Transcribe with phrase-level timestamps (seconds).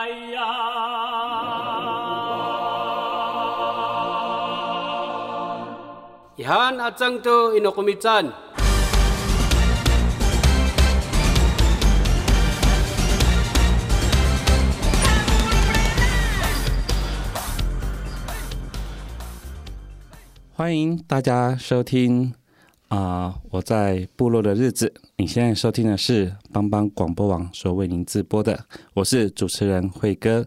[0.00, 0.40] 哎呀！
[6.78, 8.24] 阿张都伊诺米赞。
[20.54, 22.34] 欢迎大家收听
[22.90, 24.92] 啊、我在部落的日子。
[25.16, 30.44] 你现在收听的是帮帮广播网所为您直播的，我是主持人慧哥。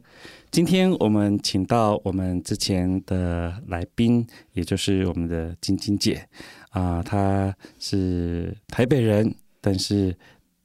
[0.52, 6.28] 今天我们请到我们之前的来宾，也就是我们的晶晶姐
[6.72, 10.14] 啊，她是台北人，但是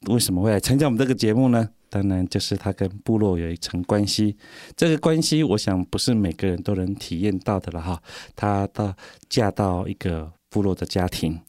[0.08, 1.69] 为什么会来参加我们这个节目呢？
[1.89, 4.36] 当然就是她跟部落有一层关系，
[4.77, 8.02] 这个关系我想不是每个人都能体验到的了哈。
[8.34, 8.92] 她到
[9.28, 11.41] 嫁到一个部落的家庭。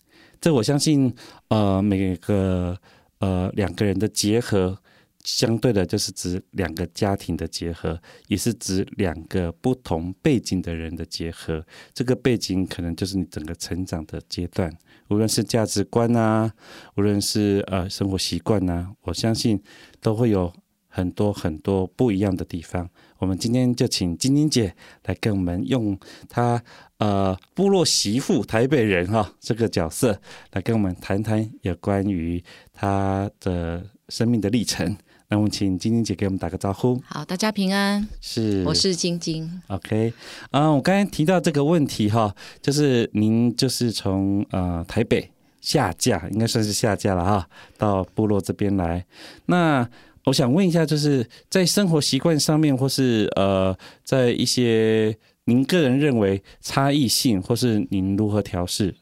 [0.42, 1.14] 这我相信，
[1.50, 2.78] 呃，每个
[3.20, 4.78] 呃两个人的结合，
[5.26, 11.66] 相对的就是指两个家庭的结合，也是指两个不同背景的人的结合。
[11.94, 14.72] 这个背景可能就是你整个成长的阶段，
[15.10, 16.52] 无论是价值观啊，
[16.96, 19.62] 无论是呃生活习惯啊，我相信
[20.00, 20.54] 都会有
[20.90, 22.90] 很多很多不一样的地方。
[23.20, 26.62] 我们今天就请晶晶姐来跟我们用她
[26.98, 30.20] 呃部落媳妇台北人哈、哦、这个角色
[30.54, 34.98] 来跟我们谈谈有关于她的生命的历程。
[35.32, 37.00] 那我们请晶晶姐给我们打个招呼。
[37.06, 38.08] 好，大家平安。
[38.20, 39.62] 是，我是晶晶。
[39.68, 40.12] OK，
[40.50, 45.30] 啊、呃，我刚才提到这个问题哈，就是您就是从呃台北
[45.62, 47.48] 下嫁，应该算是下嫁了哈，
[47.78, 49.06] 到部落这边来。
[49.46, 49.88] 那
[50.30, 58.94] 我想问一下，就是在生活习惯上面，或是呃，在一些您个人认为差异性，或是您如何调试？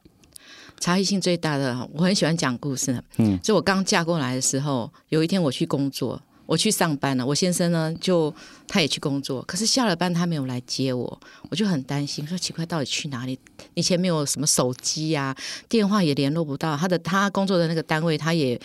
[0.80, 3.04] 差异性最大的，我很喜欢讲故事。
[3.18, 7.26] 嗯，就我刚嫁过来的时候，有一天我去工作，我去上班了。
[7.26, 8.34] 我先生呢，就
[8.66, 13.38] 他也去工作，可是下了班他没有来接我，我就很担心，说奇怪，到底去哪里？
[13.74, 15.38] 以前没有什么手机呀、啊，
[15.68, 16.78] 电话也联络不到。
[16.78, 18.58] 他的他工作的那个单位，他也。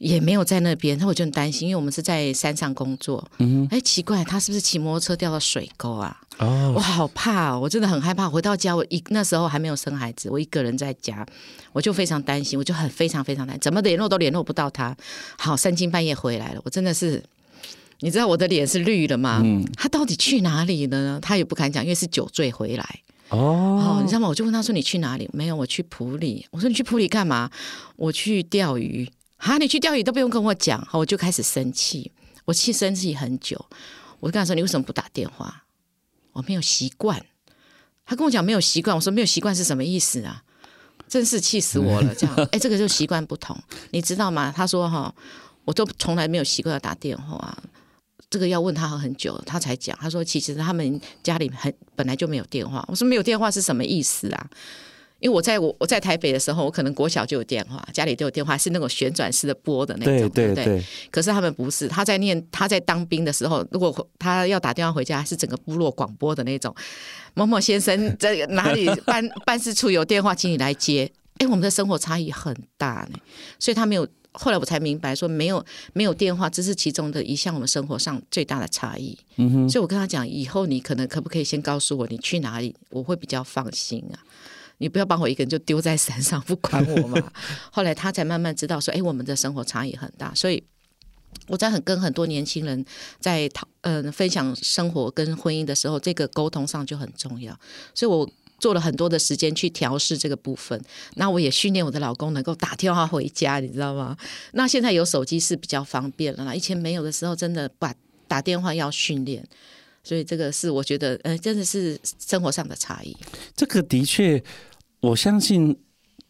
[0.00, 3.22] 也没有在那边，那我就很担心，因为我们是在山上工作。
[3.36, 6.18] 嗯，哎，奇怪，他是不是骑摩托车掉到水沟啊？
[6.38, 8.26] 哦，我好怕哦，我真的很害怕。
[8.26, 11.24] 回到家，我一那时候还没有生孩子，我一个人在家，
[11.74, 14.96] 我就非常担心，我就很非常非常担心，怎么联络都联络不到他。
[15.36, 17.22] 好，三更半夜回来了，我真的是，
[17.98, 19.42] 你知道我的脸是绿的吗？
[19.44, 21.18] 嗯，他到底去哪里了呢？
[21.20, 23.00] 他也不敢讲，因为是酒醉回来。
[23.28, 24.28] 哦，哦，你知道吗？
[24.28, 26.46] 我就问他说：“你去哪里？”没有，我去普里。
[26.52, 27.50] 我说：“你去普里干嘛？”
[27.96, 29.06] 我去钓鱼。
[29.40, 32.12] 哈，你去钓鱼都不用跟我讲，好，我就开始生气，
[32.44, 33.66] 我气生气很久。
[34.20, 35.64] 我就跟他说：“你为什么不打电话？”
[36.32, 37.24] 我没有习惯。
[38.04, 40.44] 他跟我讲没有习惯，我说没有习惯是什么意思啊？
[41.08, 42.14] 真是气死我了！
[42.14, 43.58] 这样，哎，这个就习惯不同，
[43.92, 44.52] 你知道吗？
[44.54, 45.12] 他说：“哈，
[45.64, 47.56] 我都从来没有习惯要打电话，
[48.28, 49.96] 这个要问他很久，他才讲。
[50.00, 52.84] 他说其实他们家里很本来就没有电话。
[52.88, 54.50] 我说没有电话是什么意思啊？”
[55.20, 60.84] 因为我在我我在台北的时候，我可能国小就有电话，家里都有电话，是那种旋转式的拨的那种，对对对，对。
[61.10, 66.74] 可是他们不是，他在念他在当兵的时候，如果他要打电话回家，是整个部落广播的那种。
[67.34, 71.10] 某某先生在哪里 办办事处有电话，请你来接。
[71.38, 73.18] 哎，我们的生活差异很大呢，
[73.58, 74.06] 所以他没有。
[74.32, 79.18] 后来我才明白，说没有没有电话，这是其中的一项我们生活上最大的差异。
[79.34, 79.68] 嗯哼。
[79.68, 84.22] 所以我跟他讲，以后你可能可不可以先告诉我你去哪里，我会比较放心啊。
[84.80, 87.32] 你不要把我一个人就丢在山上不管我嘛。
[87.70, 90.34] 后来他才慢慢知道说，哎，我们的生活差异很大。
[90.34, 90.62] 所以
[91.46, 92.82] 我在很跟很多年轻人
[93.20, 97.54] 在讨嗯、呃、分享生活跟婚姻的时候，这个沟通上就很重要。
[97.94, 98.28] 所以我
[98.58, 100.82] 做了很多的时间去调试这个部分。
[101.16, 104.16] 那我也训练我的老公能够打电话回家，你知道吗？
[104.52, 106.54] 那现在有手机是比较方便了啦。
[106.54, 107.94] 以前没有的时候，真的把
[108.26, 109.46] 打电话要训练。
[110.02, 113.14] 所以这个是我觉得，呃，真的是生活上的差异。
[113.54, 114.42] 这个的确。
[115.00, 115.76] 我相信，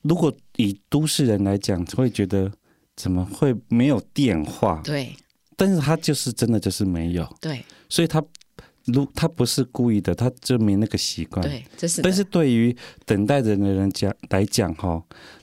[0.02, 2.50] 如果以都市人来讲，会觉得
[2.96, 4.81] 怎么会没有电话？
[4.84, 5.14] 对，
[5.56, 7.37] 但是他就是真的就是没有。
[7.40, 8.22] 对，所以他
[8.87, 11.44] 如他不是故意的，他就没那个习惯。
[11.47, 12.03] 对，这是。
[12.03, 12.75] 但是对于
[13.05, 15.03] 等待着的人讲来讲，哈，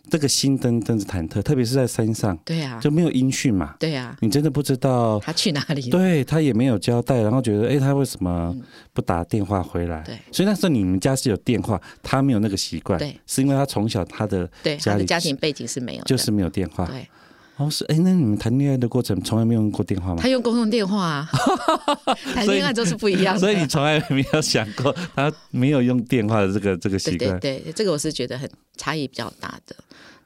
[0.10, 2.38] 这个心灯真是忐忑，特别是在山上。
[2.44, 3.76] 对啊，就没有音讯嘛。
[3.80, 5.88] 对啊，你真的不知道他去哪里。
[5.92, 8.56] 对他也没有交代，然后觉得，哎，他为什么
[8.94, 10.02] 不打电话回来？
[10.04, 12.98] 对，所以那时候你们家是有电话，他没有那个习惯。
[13.00, 16.86] 对，是因为他从小他的对他的家庭背景是没有，就是没有电话。
[16.86, 17.08] 对。
[17.58, 20.22] 哦，是哎，那你们谈恋爱的过程从来没有用过电话吗？
[20.22, 21.30] 他用公用电话啊，
[22.36, 23.40] 谈恋爱都是不一样的。
[23.40, 27.40] 所以你从来没有想过他没有用电话的这个这个习惯？
[27.40, 29.76] 对对对，这个我是觉得很差异比较大的。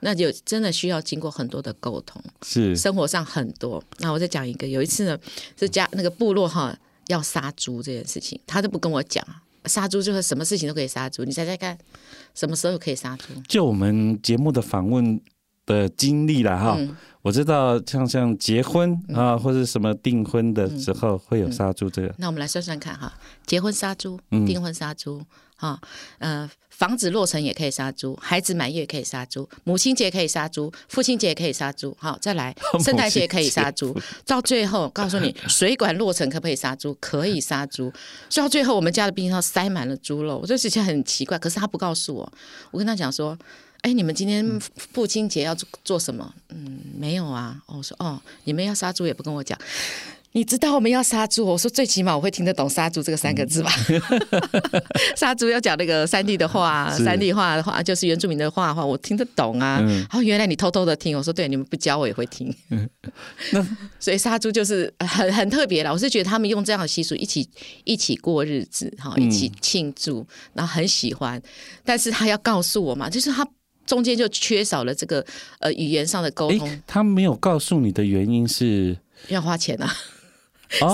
[0.02, 3.82] 那就真的需要经过很多的沟通，是生活上很多。
[4.00, 5.18] 那我再讲一个，有一次呢，
[5.58, 6.76] 是家那个部落哈
[7.08, 9.24] 要杀猪这件事情，他都不跟我讲。
[9.66, 11.78] 杀猪就是什么事情都可以杀猪，你猜猜看，
[12.34, 13.26] 什么时候可以杀猪？
[13.48, 15.22] 就我们节目的访问
[15.72, 16.76] 的经历了哈。
[16.78, 22.12] 嗯我知道像像结婚啊，或者什么订婚的时候会有杀猪这个。
[22.18, 23.14] 那我们来算算看哈，
[23.46, 25.22] 结婚杀猪，订婚杀猪，
[25.56, 25.80] 哈，
[26.18, 33.96] 呃，房子落成也可以杀猪，孩子满月可以杀猪，母亲节可以杀猪，父亲节也可以杀猪，好，再来 圣诞节可以杀猪，
[34.26, 36.98] 到最后告诉你 水管落成可不可以杀猪？
[37.00, 37.94] 可以杀猪，
[38.32, 42.34] 所以到最后我们家的冰箱塞满了猪肉，我就觉得很奇怪，可是他不告诉我，
[42.72, 43.38] 我跟他讲说。
[43.82, 44.60] 哎，你们今天
[44.94, 46.34] 父亲节要做做什么？
[46.50, 47.60] 嗯，没有啊。
[47.66, 49.58] 我说哦，你们要杀猪也不跟我讲。
[50.34, 51.46] 你知道我们要杀猪？
[51.46, 53.70] 我说最起码我会听得懂“杀猪”这个三个字吧。
[55.18, 59.80] 杀猪要讲那个三地的话， 三地话的话就是原住民的话的话，我听得懂啊。
[59.82, 61.18] 嗯、哦，原来你偷偷的听。
[61.18, 62.56] 我说对，你们不教我也会听。
[62.70, 62.90] 嗯、
[63.52, 63.68] 那
[64.00, 65.92] 所以杀猪就是很很特别了。
[65.92, 67.50] 我是觉得他们用这样的习俗一起
[67.84, 71.42] 一起过日子，哈，一起庆祝，然后很喜欢。
[71.84, 73.46] 但是他要告诉我嘛，就是他。
[73.92, 75.26] 中间就缺少了这个
[75.60, 76.82] 呃语言上的沟通。
[76.88, 78.98] 他没有告诉你的原因是
[79.28, 79.94] 要花钱啊，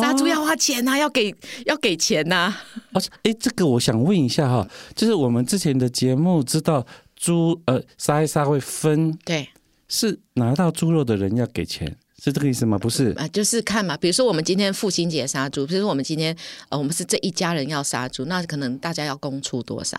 [0.02, 1.32] 杀猪要花钱啊，要给
[1.68, 2.64] 要给钱呐、啊。
[2.94, 6.84] 哦，哎，这个我想问一下哈，就是我们之前的节目知道
[7.16, 9.48] 猪呃杀一杀会分，对，
[9.88, 12.80] 是拿到猪肉的人要给钱，是这个意思吗？
[12.80, 16.36] 不是啊，就是看嘛，比如说我们今天父亲节杀猪，比如说我们今天
[16.70, 19.96] 呃我们是这一家人要杀猪，那可能大家要供出多少？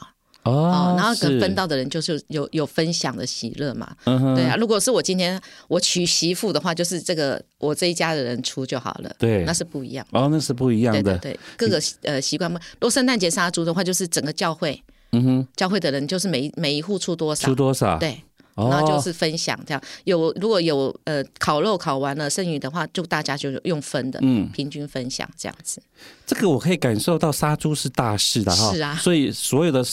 [0.49, 4.57] 哦，然后跟分到的人就是有有分享的喜乐嘛，嗯、对啊。
[4.57, 10.07] 如果是我今天我娶媳妇的话，就是这个我这一家的人出就好了，对，那是不一样。
[10.11, 12.61] 哦，那是不一样的，对，对，对，各个呃习惯嘛。
[12.75, 18.21] 如果圣诞节杀猪的话，就是整个教会，嗯哼，教会的人就是每每一户出多少，出多少，对，
[18.55, 19.83] 然后就是分享这样。
[20.05, 25.83] 有如果有呃烤肉烤完了剩余的话，就大家就用分的，嗯，平均分享这样子。
[26.27, 29.85] 这个我可以感受到杀猪是大事的哈，是啊，所以所有的。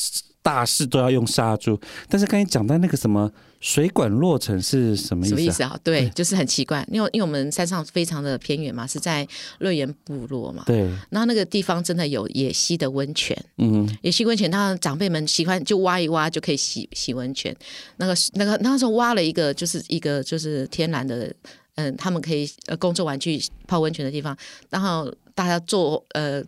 [0.45, 1.75] 大事都要用杀猪，
[2.07, 5.33] 但是刚才讲到那个什么水管落成是什么意思？
[5.33, 5.35] 啊？
[5.35, 5.79] 什么意思啊？
[5.83, 9.27] 对，就是很奇怪，因为因为我们山上非常的偏远嘛，是在
[9.57, 10.61] 乐园部落嘛。
[10.67, 10.81] 对。
[11.09, 17.55] 然后那个地方真的有野溪的温泉，嗯，野溪温泉，他长辈们喜欢就挖一挖就可以洗洗温泉。
[17.97, 21.33] 那个那个那时候挖了一个，就是一个就是天然的，
[21.73, 24.37] 嗯，他们可以呃工作完去泡温泉的地方，
[24.69, 26.43] 然后大家坐呃。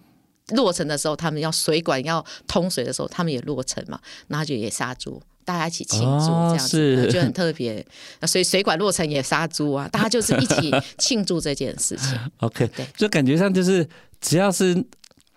[0.55, 7.85] 落成的时候，他们要水管要通水的时候，他们也落成嘛，然后就也杀猪，大家一起庆祝这样子，就很特别。
[8.21, 12.17] 那 所以水管落成也杀猪啊，大家就是一起庆祝这件事情。
[12.39, 13.88] OK，对，就感觉上就是
[14.21, 14.73] 只要是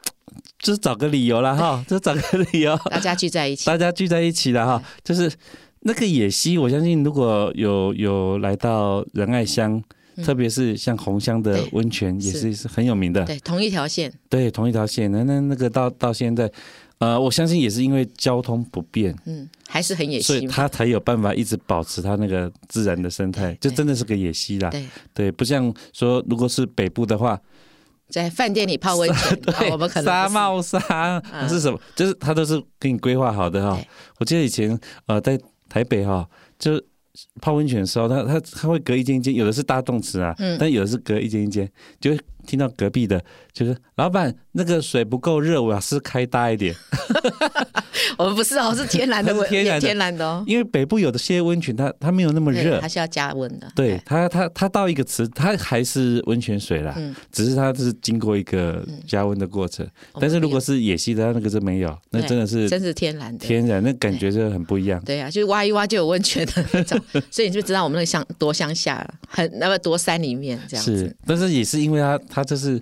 [0.61, 5.33] 就是找个理由了哈， 就找个理由，大家聚在一起，大家聚在一起了哈，就是
[5.81, 9.83] 那个野溪，我相信如果有有来到仁爱乡。
[10.25, 15.11] 特别是像红香的温泉也是是很有名的，对，同一条线，对，同一条线。
[15.11, 16.51] 那那那个到到现在，
[16.99, 24.71] 呃，我相信也是因为交通不便，嗯，还是很野溪，所以它才有办法一直保持它那个自然的生态，就真的是个野溪啦。
[24.71, 24.87] 对。
[25.15, 27.41] 对，不像说如果是北部的话，
[28.09, 30.81] 在饭店里泡温泉， 对，我们可能沙帽山
[31.49, 33.79] 是什么，就是它都是给你规划好的哈。
[34.19, 36.81] 我记得以前呃在台北哈就。
[37.41, 46.75] 泡温泉的时候，它它它会隔一间一间，有的是大动词啊，嗯、但有的是隔一间一间，就会听到隔壁的，就是老板那个水不够热，我要是开大一点。
[48.17, 50.43] 我 们不是哦，是天然的 温，天然的，天然的哦。
[50.47, 53.71] 因为北部有的些温泉，它它没有那么热，它是要加温的。
[53.75, 59.85] 对它，它它到一个池，它还是温泉水啦，嗯、只是它是经过一个加温的过程。
[59.87, 65.03] 嗯、但是如果是野溪的，它那个是没有，那真的是真是天然的，天然那感觉就很不一样。
[65.05, 70.99] 对呀、啊，就是挖一挖就有温泉的 那种，所以你就知道我们那个乡多乡下，很那么多山里面这样子。
[70.99, 72.81] 是，但是也是因为它它就是。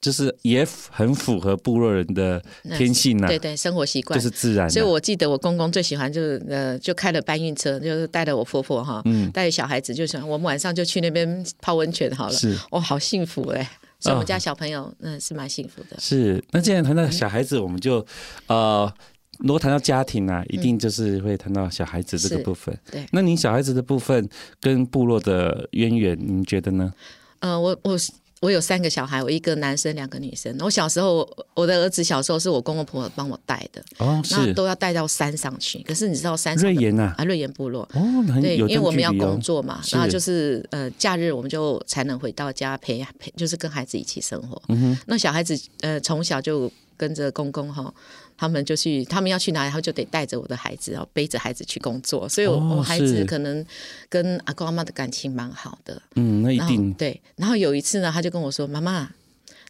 [0.00, 2.42] 就是也很符合部落人的
[2.76, 4.68] 天性呐、啊，对对，生活习惯就是自然。
[4.68, 12.32] 所以我记得我公公最喜欢就是呃，就开了搬运车，就是带着我婆婆哈，嗯带着小孩子，就想我们晚上就去那边泡温泉好了。
[12.32, 13.62] 是，哇，好幸福哎！
[14.00, 15.96] 所以我们家小朋友嗯是蛮幸福的。
[16.00, 18.04] 是，那既然谈到小孩子，我们就
[18.48, 18.92] 呃，
[19.38, 22.76] 如果谈到家庭啊，一定就是会谈到小孩子这个部分。
[22.90, 24.28] 对，那您小孩子的部分
[24.60, 26.92] 跟部落的渊源，您觉得呢？
[27.38, 27.96] 呃，我我。
[28.42, 30.52] 我有三个小孩，我一个男生，两个女生。
[30.58, 35.78] 我小时候，我的儿子小时候是我公公婆婆帮我带的，哦，是都要带到山上去。
[35.86, 38.02] 可是你知道山上瑞岩啊，啊，瑞岩部落哦，
[38.42, 44.60] 对，因为我们要工作嘛，是然后就是呃，假日我们就才能回到家陪陪，就是跟孩子一起生活。
[44.70, 47.94] 嗯哼，那小孩子呃，从小就跟着公公哈。
[48.42, 52.28] 他们就去，他们要去哪里，他就得带着我的孩子，然后背着孩子去工作。
[52.28, 53.64] 所以我，我、哦、孩子可能
[54.08, 56.02] 跟阿公阿妈的感情蛮好的。
[56.16, 57.20] 嗯，那一定对。
[57.36, 59.08] 然后有一次呢，他就跟我说：“妈妈，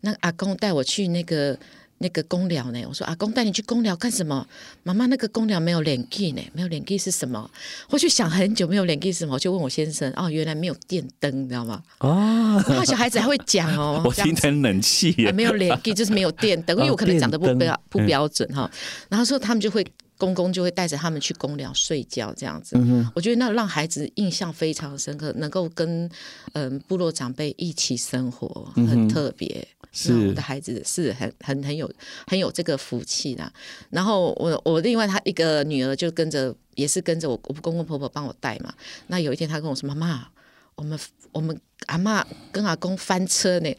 [0.01, 1.59] 那阿公带我去那个。”
[2.03, 2.85] 那个公寮呢？
[2.87, 4.47] 我说阿公带你去公寮干什么？
[4.83, 7.49] 妈妈，那个公寮没有冷气呢，没有冷气是什么？
[7.89, 9.35] 我去想很久，没有冷气是什么？
[9.35, 11.83] 我就问我先生，哦，原来没有电灯，你知道吗？
[12.01, 18.71] 哦，然后小孩子还会讲哦， 我听成冷气、啊，没有冷气就是没有电灯，因为我可能讲的不标不标准哈。
[19.09, 19.87] 然后说他们就会
[20.19, 22.77] 公公就会带着他们去公寮睡觉这样子。
[22.79, 26.11] 嗯、我觉得那让孩子印象非常深刻，能够跟
[26.55, 29.47] 嗯部落长辈一起生活，很特别。
[29.47, 31.89] 嗯是我的孩子是很很很有
[32.27, 33.53] 很有这个福气的，
[33.91, 38.73] 然后我我另外他一个女儿就跟着也是跟着我我公公婆婆帮我带嘛。
[39.09, 40.29] 那有一天他跟我说：“妈妈，
[40.75, 40.99] 我们
[41.31, 43.73] 我们阿妈跟阿公翻车呢。”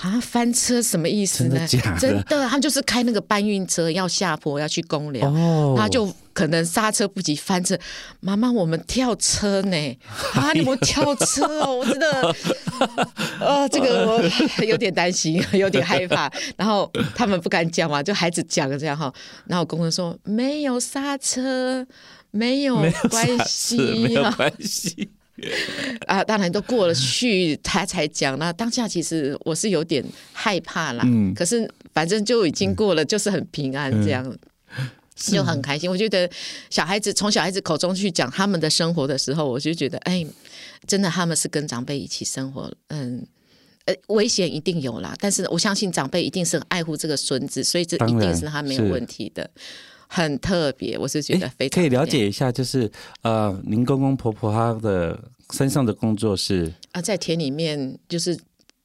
[0.00, 1.66] 啊，翻车什么意思呢？
[1.66, 7.76] 真的，真的，他们就是开那个搬运车要下坡要去公寮，哦，他就可能刹车不及翻车。
[8.20, 9.98] 妈妈，我们跳车呢？
[10.34, 12.34] 啊，你们跳车哦，我真的，
[13.40, 14.22] 呃， 这个我
[14.64, 16.30] 有点担心，有点害怕。
[16.56, 19.12] 然后他们不敢讲嘛，就孩子讲这样哈。
[19.46, 21.84] 然后公公说没有刹车，
[22.30, 22.76] 没有
[23.10, 25.10] 关系，没有关系。
[26.06, 28.38] 啊，当然都过了去，他才讲。
[28.38, 34.24] 那当下其实我是有点害怕啦，嗯，可是反正就已经过了，就是很平安这样，
[34.78, 35.88] 嗯、就很开心。
[35.88, 36.28] 我觉得
[36.70, 40.26] 小孩子从小孩子口中去讲他们的生活的时候，我就觉得，哎，
[40.86, 43.24] 真的他们是跟长辈一起生活，嗯，
[43.84, 49.48] 呃，危险一定有啦，但是我相信长辈一定是很爱护这个孙子，所以这一定是他没有问题的。
[50.08, 51.80] 很特别，我是觉得非常。
[51.80, 52.90] 可以了解一下，就是
[53.22, 55.18] 呃，您公公婆婆他的
[55.52, 58.36] 身上的工作是啊，在田里面就是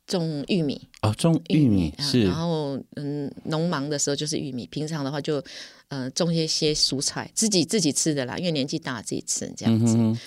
[0.06, 5.44] 种玉米哦，种玉米是，然后嗯，农忙的时候就是玉米，平常的话就
[5.88, 9.96] 呃种一些蔬菜，自己自己吃的啦，因为年纪大了自己吃这样子。
[9.98, 10.18] 嗯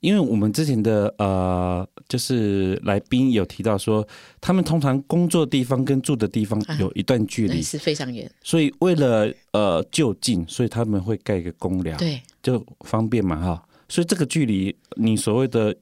[0.00, 4.08] 因为我们之前的呃，就是来宾有提到说，
[4.40, 8.30] 他们通常工作的地方跟住的地方有一段距离，啊、是非常远。
[8.42, 13.62] 所以为了呃就近，所以他们会盖一个公寮，对，就方便嘛哈。
[13.86, 15.76] 所以这个距离，你所谓的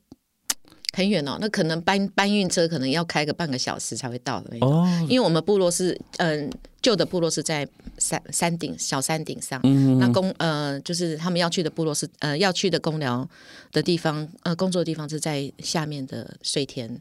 [0.94, 4.72] 很远哦，那可能搬搬运车可能要开个半个小时才会到的那种。
[4.72, 6.48] 哦，因为我们部落是嗯。
[6.48, 13.26] 呃旧的部落是在山山顶小山顶上，嗯、那公呃就是他们要去的部落是呃要去的公寮
[13.72, 17.00] 的地方呃工作的地方是在下面的水田。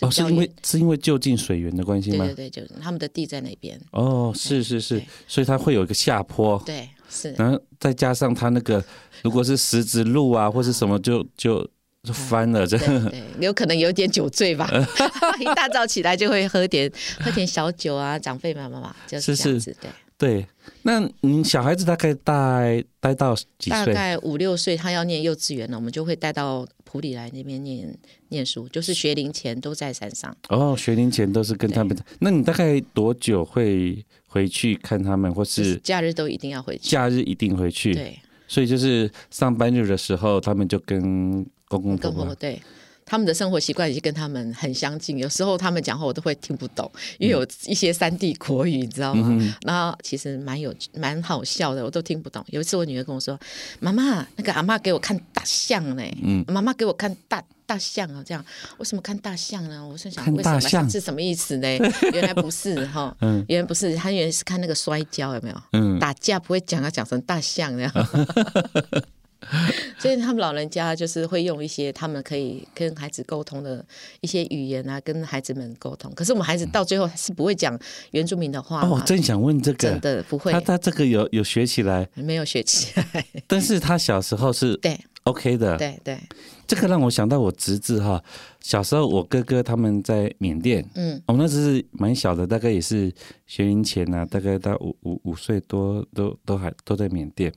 [0.00, 2.24] 哦，是因为是因为就近水源的关系吗？
[2.24, 3.80] 对对对，就他们的地在那边。
[3.92, 6.60] 哦，是是是，所以它会有一个下坡。
[6.66, 7.30] 对，是。
[7.38, 8.84] 然后再加上它那个
[9.22, 11.64] 如果是石子路啊或是什么就就。
[12.04, 14.70] 就翻了，这、嗯、对，有可能有点酒醉吧。
[15.40, 19.72] 一大早起来就会喝点喝点小酒啊，长辈嘛，妈妈就是这样子。
[19.72, 20.46] 是是对对，
[20.82, 23.70] 那你小孩子大概带带到几岁？
[23.70, 27.92] 大概五六岁，他要念幼稚园了，我们就会带到普里来那边念
[28.28, 30.34] 念书，就是学龄前都在山上。
[30.50, 31.98] 哦，学龄前都是跟他们。
[32.20, 36.90] 那你大概多久会回去看他们，或是，是假日都一定要回去？
[36.90, 37.92] 假日一定回去。
[37.92, 41.44] 对，所以就是上班日的时候，他们就跟。
[41.78, 42.60] 公公婆婆对
[43.06, 49.28] 他们的生活习惯已经跟他们很相近，有时候他们讲话我都会听不懂，因为有一些三地国语，你知道吗？
[49.30, 52.42] 嗯、然后其实蛮有蛮好笑的，我都听不懂。
[52.48, 53.38] 有一次我女儿跟我说
[53.78, 58.42] ：“妈妈，那个阿妈给我看大象呢。”嗯，妈妈给我看大大象啊，这样
[58.78, 59.86] 为什么看大象呢？
[59.86, 61.68] 我是想为什么是什么意思呢？
[62.14, 65.62] 原来不是哈，嗯，原来不是，他原来是看那个摔跤有没有？
[65.72, 67.92] 嗯，打架不会讲啊，讲成大象那样。
[69.98, 73.84] 所以他们老人家就是会用一些他们可以跟孩子沟通的
[74.20, 76.12] 一些语言啊，跟孩子们沟通。
[76.14, 77.78] 可是我们孩子到最后是不会讲
[78.10, 78.82] 原住民的话。
[78.82, 80.52] 哦，我正想问这个，真的不会。
[80.52, 82.08] 他他这个有有学起来？
[82.14, 83.24] 没有学起来。
[83.46, 85.76] 但是他小时候是对 OK 的。
[85.76, 86.18] 对对。
[86.66, 88.22] 这个让我想到我侄子哈，
[88.60, 93.12] 小时候我哥哥他们在缅甸，嗯，我们那时是蛮小的，大概也是
[93.46, 97.52] 学龄前呐，大概到五五五岁多，都都还都在缅甸，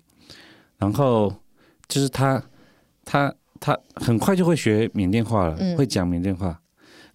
[0.78, 1.34] 然后。
[1.88, 2.44] 就是他，
[3.06, 6.60] 他他很快就会学缅甸话了，嗯、会讲缅甸话。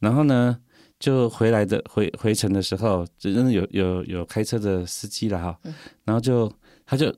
[0.00, 0.58] 然后呢，
[0.98, 5.58] 就回来的回回程的时候，真的有有有开车的司机了哈，
[6.04, 6.50] 然后就
[6.86, 7.14] 他就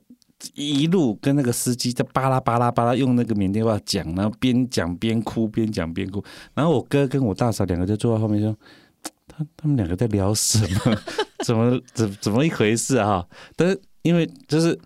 [0.53, 6.23] 一路跟那个司机在巴拉巴拉巴拉用那个缅甸话讲，然后边讲边哭，边讲边哭。
[6.53, 8.55] 然后我哥跟我大嫂两个就坐在后面说，
[9.27, 10.97] 他他们两个在聊什么？
[11.45, 13.25] 怎么怎怎么一回事啊？
[13.55, 14.77] 但是因为就是。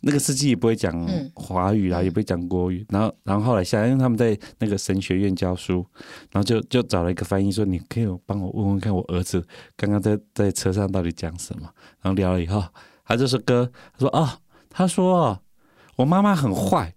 [0.00, 0.94] 那个司机也不会讲
[1.34, 2.86] 华语啦，嗯、也不会讲国语。
[2.90, 5.84] 然后，然后后来下来，因为他们在那个神学院教书，
[6.30, 9.44] 然后就就找了一个翻译说：“你可以帮我问问看，我儿子
[9.76, 11.68] 刚刚在在车上到底讲什么？”
[12.00, 12.62] 然后聊了以后，
[13.04, 14.38] 他就说：“哥，他说啊，
[14.70, 15.40] 他说
[15.96, 16.94] 我妈妈很坏，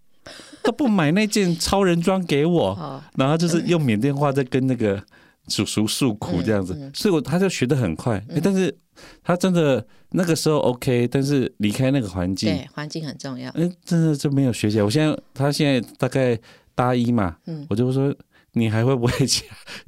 [0.63, 3.01] 都不买那件超人装给我。
[3.17, 5.03] 然后就是用缅甸话在跟那个
[5.51, 8.23] 叔叔诉苦这样子，所以我他就学得很快。
[8.41, 8.75] 但是。
[9.23, 13.49] 他真的那个时候 OK，但是离开那个环境，对，环境很重要。
[13.55, 14.83] 嗯，真的就没有学起来。
[14.83, 16.37] 我现在他现在大概
[16.75, 18.13] 大一嘛，嗯，我就说
[18.51, 19.43] 你还会不会讲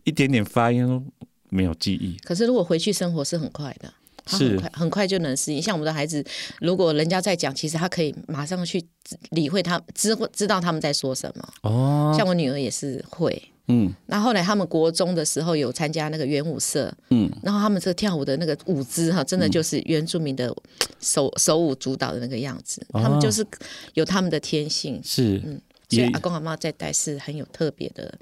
[0.06, 1.06] 一点点发音
[1.50, 2.18] 没有记忆？
[2.24, 3.94] 可是如果回去生活是很快的，
[4.26, 5.62] 很快是很快就能适应。
[5.62, 6.26] 像我们的孩子，
[6.60, 8.84] 如果人家在讲，其实他可以马上去
[9.32, 11.54] 理会他，知知道他们在说什么。
[11.62, 13.40] 哦，像我女儿也是会。
[13.68, 20.54] 嗯，那后，后来他们国中的时候有参加那个元舞社，嗯，然后他们这个跳舞的那个舞姿哈，真的就是原住民的
[21.00, 23.46] 手、嗯、手舞足蹈的那个样子，哦、他们就是
[23.94, 28.14] 有他们的天性，是，嗯，所以阿公阿妈在带是很有特别的，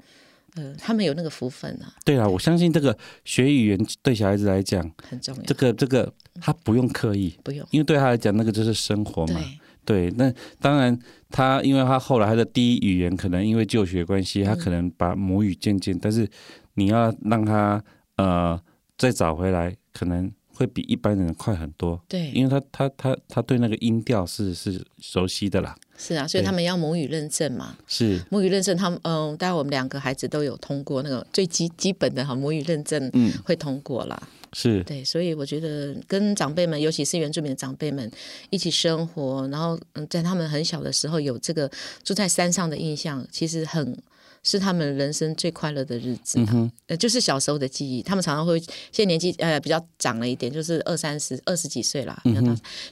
[0.54, 1.92] 呃，他们有那个福分啊。
[2.04, 9.40] 对啊，我相信这个学语言对小孩子来讲很重要，这个这个他不用刻意，不用，因为对他来讲那个就是生活嘛。
[9.84, 10.96] 对，那当然，
[11.30, 16.28] 他因为他后来他的第一语言可能因为就学关系，他可能把母语渐渐，嗯、但是
[16.74, 17.82] 你要让他
[18.16, 18.60] 呃
[18.96, 20.30] 再找回来，可能
[20.62, 22.00] 会比一般人快很多。
[22.08, 25.76] 对，因为他他他他对那个音调是是熟悉的啦。
[25.98, 27.76] 是啊，所以他们要母语认证嘛。
[27.86, 34.22] 是母语认证，他们嗯，待会我们两个孩子都有通过那个最基基本的哈母语认证，嗯，会通过啦。
[34.52, 38.10] 是对，所以我觉得跟长辈们，尤其是原住民的长辈们
[38.50, 41.70] 一起生活，然后嗯，在他们很小的时候有这个
[42.04, 43.96] 住在山上的印象，其实很。
[44.42, 46.46] 是他们人生最快乐的日子，嗯
[46.88, 48.02] 哼，就是小时候的记忆。
[48.02, 52.20] 他们常常会，现在年纪呃比较长了一点，就是二三十、二十几岁啦，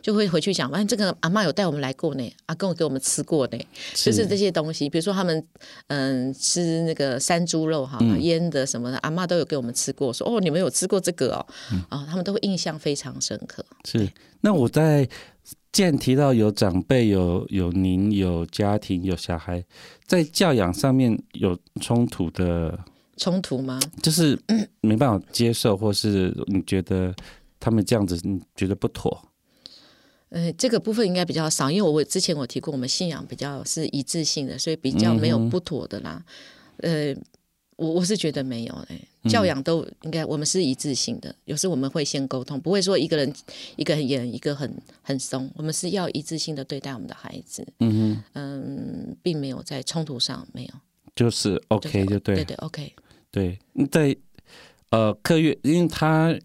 [0.01, 3.59] 就会回去讲，哎，这个阿妈有带我们来过呢，阿公有给我们吃过呢，
[3.95, 4.89] 是就是这些东西。
[4.89, 5.45] 比如说他们
[5.89, 13.65] 嗯、呃、吃那个山猪肉哈，腌的什么的，嗯、阿嬷都有给我们吃过，说哦，你们有吃过这个哦，嗯、啊，他们都会印象非常深刻。
[13.85, 14.09] 是，
[14.41, 15.09] 那我在。
[15.73, 19.65] 既然提到有长辈、有有您、有家庭、有小孩，
[20.07, 22.79] 在教养上面有冲突的
[23.17, 23.79] 冲突吗？
[24.03, 24.39] 就是
[24.81, 27.15] 没办法接受，或是你觉得
[27.59, 29.31] 他们这样子，你觉得不妥？
[30.31, 36.25] 呃，这个部分应该比较少，因为我之前我提过，我们信仰比较是一致性的，所以比较没有不妥的啦。
[36.79, 37.23] 嗯、呃。
[37.81, 43.33] 我我是觉得没有哎，教养都应该我们是一致性的，有时我们会先沟通，不会说一个人
[43.77, 47.67] 一个很严，一个很很松，我们是要一致性的对待我们的孩子。
[47.79, 50.71] 嗯哼，嗯，并没有在冲突上没有，
[51.17, 52.93] 就是 OK 就对，对对 OK，
[53.31, 53.59] 对，
[53.91, 54.15] 在
[54.91, 56.37] 呃课业，因为他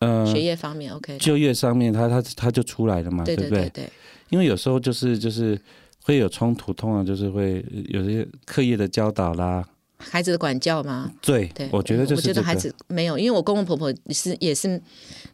[0.00, 3.70] 呃学业方面 OK，就业上面他他他就出来了嘛，对不对？
[3.70, 3.88] 对，
[4.28, 5.58] 因为有时候就是就是
[6.02, 9.66] 会有冲突，通常就是会有些课业的教导啦。
[10.10, 11.12] 孩子的管教吗？
[11.20, 14.80] 对，对，我觉得就是、这个、我觉得孩子没有，因为我公公婆婆是也是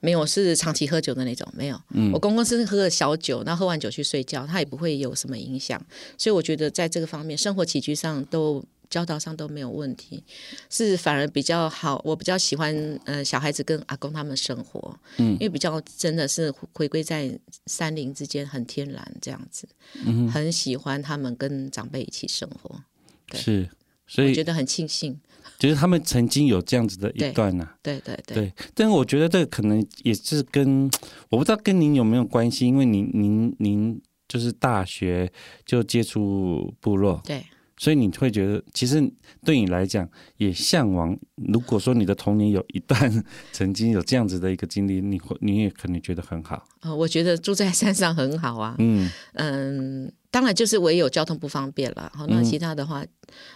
[0.00, 1.80] 没有是长期喝酒的那种，没有。
[1.90, 5.80] 嗯、我公公是喝了小酒，然后喝完酒去睡觉，他也不会有什么影响。
[6.16, 10.22] 所以我觉得在这个方面，生活起居上都教导上都没有问题，
[10.68, 12.00] 是反而比较好。
[12.04, 19.68] 我比较喜欢呃小孩子跟阿公他们生活，嗯，因为比较真的是回归在山林之间，很天然这样子，
[20.04, 22.80] 嗯，很喜欢他们跟长辈一起生活，
[23.28, 23.68] 对是。
[24.10, 25.16] 所以我觉得很庆幸，
[25.56, 27.76] 就是他们曾经有这样子的一段呐、啊。
[27.80, 28.52] 对对对，对。
[28.74, 30.90] 但是我觉得这个可能也是跟
[31.30, 35.30] 我不知道跟您有没有关系，因为您您您就是大学
[35.64, 37.44] 就接触部落，对，
[37.80, 39.02] 所以你会觉得其实
[39.42, 41.18] 对你来讲也向往。
[41.36, 46.62] 如果说你的童年有一段曾经有这样子的一个经历，你会你也可能觉得很好。
[46.82, 48.76] 呃，我觉得住在山上很好啊。
[48.78, 50.12] 嗯嗯。
[50.30, 52.12] 当然，就是唯有交通不方便了。
[52.14, 53.08] 好，那其他的话，嗯、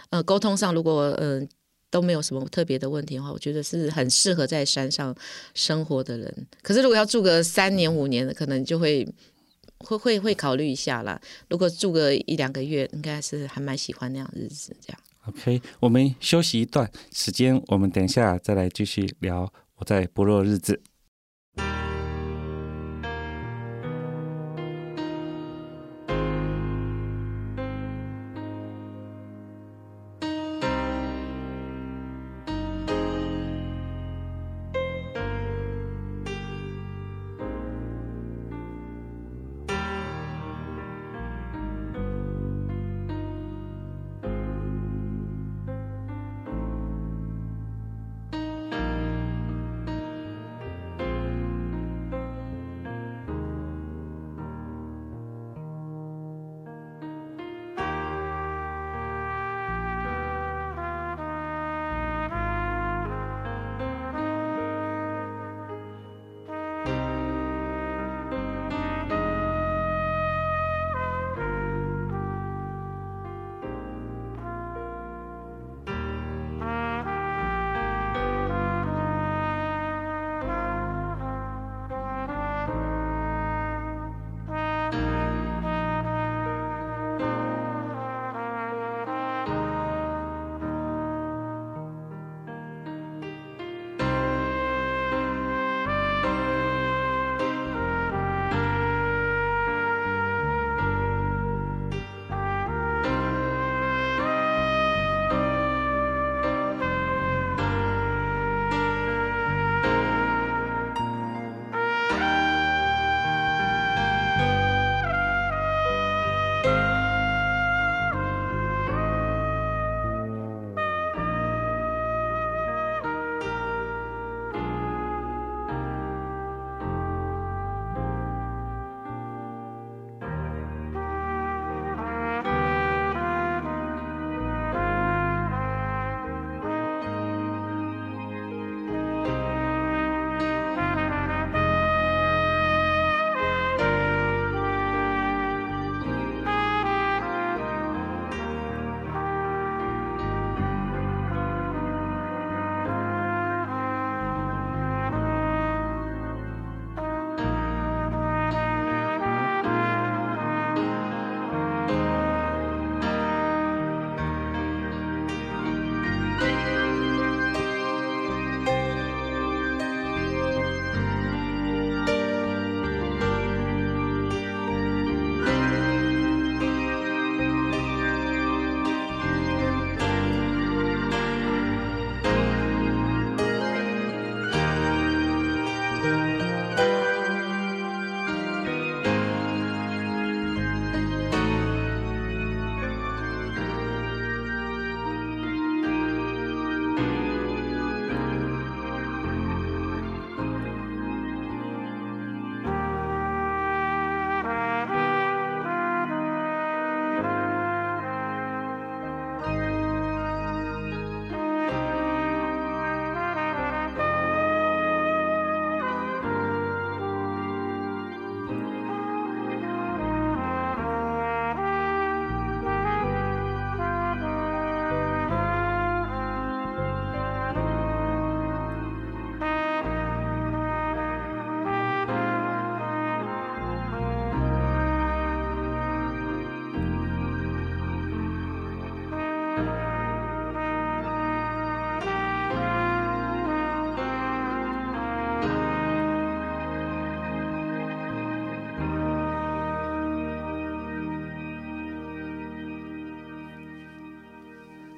[0.09, 1.47] 呃，沟通上如果嗯、呃、
[1.89, 5.15] 都没有什么特别的问题的话，我觉得是很适合在山上
[5.53, 6.47] 生活的人。
[6.61, 9.07] 可是如果要住个三年五年的，可能就会
[9.79, 11.19] 会会会考虑一下啦。
[11.49, 14.99] 如果住个一两个月，应该是还蛮喜欢那样日子这样。
[15.27, 20.81] OK，我们休息一段时间，我们等一下再来继续聊我在部落日子。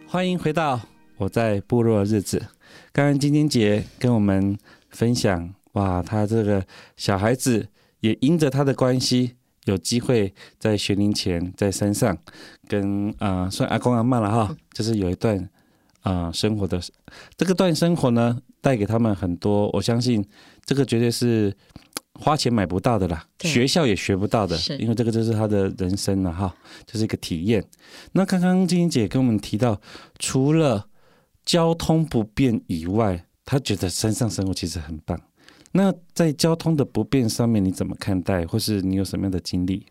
[0.09, 0.79] 欢迎回到
[1.17, 2.39] 我在部落的日子。
[2.93, 4.57] 刚刚晶晶姐跟我们
[4.89, 6.65] 分享，哇，她这个
[6.95, 7.67] 小孩子
[7.99, 9.33] 也因着她的关系，
[9.65, 12.17] 有机会在学龄前在山上
[12.69, 15.37] 跟啊、呃，算阿公阿妈了哈，就是有一段
[16.03, 16.81] 啊、呃、生活的
[17.35, 19.69] 这个段生活呢，带给他们很多。
[19.73, 20.25] 我相信
[20.65, 21.53] 这个绝对是。
[22.19, 26.53] 花钱买不到的啦，学校也学不到的，因为这个就是他的人生了哈，
[26.85, 27.63] 就是一个体验。
[28.11, 29.79] 那刚刚晶晶姐跟我们提到，
[30.19, 30.87] 除了
[31.45, 35.19] 交通不便以外，她觉得山上生活其实很棒。
[35.71, 39.85] 那在交通的不便上面，你怎么看待，或是你有什么样的经历？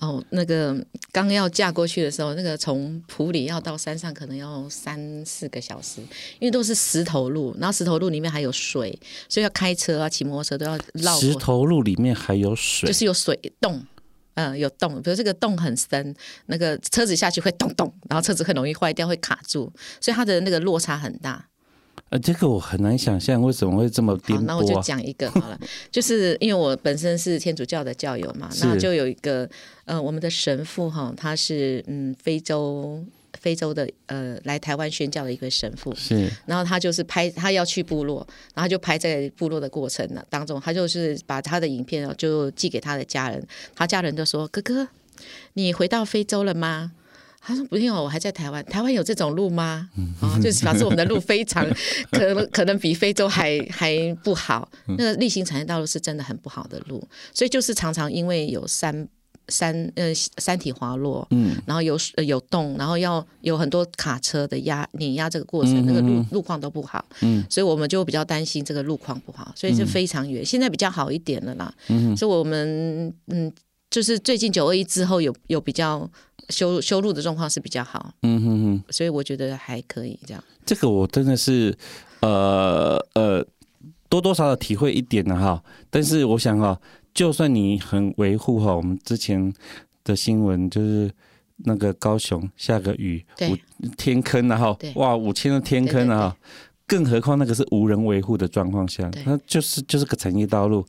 [0.00, 0.74] 哦，那个
[1.12, 6.00] 刚要嫁过去的时候，那个从埔里要到山上可能要三四个小时，
[6.38, 11.14] 因为都是石头路，然后石头路里面还有水，所以要开车啊、骑摩托车都要绕。
[11.20, 13.84] 石头路里面还有水，就是有水洞，
[14.36, 21.46] 嗯，有洞，比如这个洞很深，那个车子下去会咚咚，然后车子很容易坏掉，会卡住，所以它的那个落差很大。
[22.10, 24.42] 呃，这个我很难想象为什么会这么颠簸啊。
[24.42, 25.58] 好，那我就讲一个好了，
[25.90, 29.48] 就是因为我本身是天主教的教友嘛，那就有一个
[29.84, 33.00] 呃，我们的神父哈，他是嗯非洲
[33.38, 43.40] 非洲的呃来台湾宣教的一个神父，是，然后他就是拍他要去部落，然后就拍在部落的过程呢当中，他就是把他的影片就寄给他的家人，
[43.76, 44.88] 他家人都说哥哥，
[45.52, 46.90] 你回到非洲了吗？
[47.40, 48.64] 他说不用，我还在台湾。
[48.66, 49.88] 台湾有这种路吗？
[50.20, 51.66] 啊、哦，就是表示我们的路非常
[52.10, 54.68] 可能可能比非洲还还不好。
[54.86, 59.08] 那个例行产业道路是真的很不好的路，所以就是常常因为有山
[59.48, 70.44] 山呃山体滑落，嗯，然后有有洞，然后要有很多卡车的压碾压这个过程，那个路路况都不好，嗯，所以我们就比较担心这个路况不好，所以是非常远。
[70.44, 73.50] 现在比较好一点了啦，嗯，所以我们嗯，
[73.90, 76.08] 就是最近九二一之后有有比较。
[76.48, 80.42] 修修路的状况是比较好，嗯哼哼，所以我觉得还可以这样。
[80.66, 81.72] 这个我真的是，
[82.22, 83.46] 呃呃，
[84.08, 85.62] 多多少少体会一点的哈。
[85.90, 86.80] 但是我想哈，
[87.14, 89.54] 就算你很维护哈，我们之前
[90.02, 91.08] 的新闻就是
[91.58, 96.36] 那个高雄下个雨，五，天坑然后哇五千的天坑啊，
[96.84, 100.84] 更何况那个是无人维护的状况下，那就是就是个产业道路，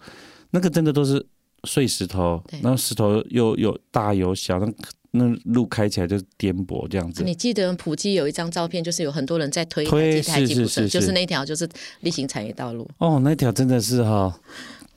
[0.49, 1.23] 那个真的都是
[1.65, 4.71] 碎石头，然后石头又有大有小，那。
[5.13, 7.21] 那路开起来就是颠簸这样子。
[7.21, 11.67] 你记得普基有一张照片，就是有很多人在推推，是是是，就是那条就是
[11.99, 12.89] 例行产业道路。
[12.97, 14.33] 哦，那条真的是哈，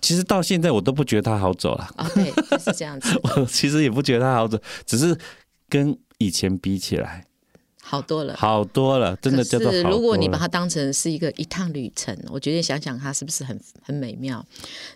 [0.00, 1.90] 其实到现在我都不觉得它好走了。
[1.98, 3.10] 哦，对，就是这样子。
[3.24, 5.18] 我其实也不觉得它好走，只是
[5.68, 7.24] 跟以前比起来。
[7.86, 9.90] 好多了，好多了，真的叫做好多了。
[9.90, 14.44] 是如果你把它当成是一个一趟旅程，我觉得想想它是不是很很美妙？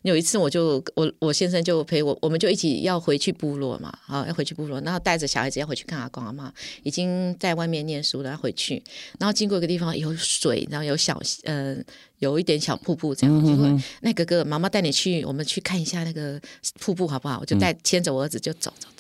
[0.03, 6.51] 有一次我就我我先生就陪我，我们就一起要回去部落嘛，啊，要回去部落，然后带着小孩子要回去看阿公阿妈，
[6.83, 8.83] 已经在外面念书了，要回去，
[9.18, 11.77] 然后经过一个地方有水，然后有小呃
[12.20, 16.40] 有一点小瀑布这样，就说那哥哥妈妈带你去，我们去看一下那个
[16.81, 17.38] 瀑布好不好？
[17.40, 18.98] 我就带牵着我儿子就走走走。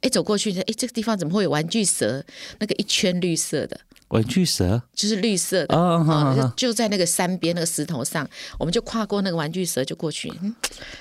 [0.00, 2.24] 哎，走过去，哎，这个地方怎么会有玩具蛇？
[2.58, 10.32] 那个一圈绿色的玩具蛇，就是绿色的哦，好好好，就在那个山边那个石头上，我们就跨过那个玩具蛇就过去。
[10.42, 10.54] 嗯，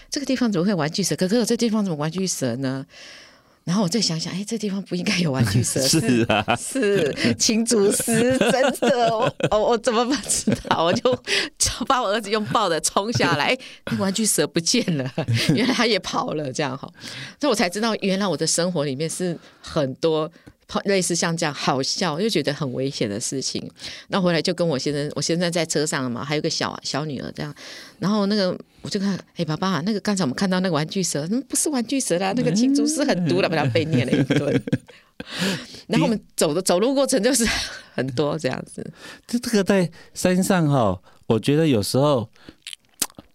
[0.10, 1.16] 这个地方怎么会有玩具蛇？
[1.16, 2.86] 可可，这个地方怎么玩具蛇呢？
[3.64, 9.10] 然后我再想想，哎，这地方不应该有玩具蛇， 是啊，是，请祖师，真的，
[9.52, 10.84] 我我怎么不知道？
[10.84, 11.18] 我就
[11.88, 15.10] 把我儿子用抱的冲下来，那玩具蛇不见了，
[15.56, 16.88] 原来他也跑了，这样哈，
[17.40, 20.30] 所以我才知道，原来我的生活里面是很多。
[20.86, 23.62] 类似像这样好笑又觉得很危险的事情，
[24.08, 27.54] 然后回来就跟我先生，我先生在车上了嘛，还有个小小女儿这样，
[28.00, 34.64] 然后那个我就看，哎，爸爸，那个刚才我们看到那个玩具蛇，嗯，不是玩具蛇啦，那个青竹是很毒的，把他被念了一顿。
[35.88, 37.46] 然后我们走的走路过程就是
[37.94, 38.86] 很多这样子。
[39.28, 42.30] 这这个在山上哈，我觉得有时候。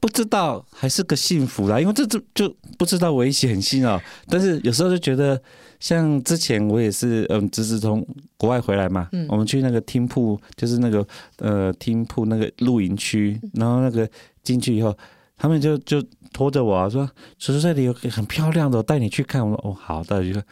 [0.00, 4.00] 不知道还是个幸福啦，因为这这就不知道危险性哦。
[4.28, 5.42] 但是有时候就觉得，
[5.80, 11.06] 像之前我也是，嗯，侄子从国外回来嘛，嗯，我们去那个听铺，就是那个
[11.38, 14.08] 呃听铺那个露营区，然后那个
[14.42, 14.96] 进去以后，
[15.36, 19.48] 他们就就拖着我啊，说叔叔这里有很漂亮的，我带你去看。
[19.48, 20.44] 我说哦好，带你去看。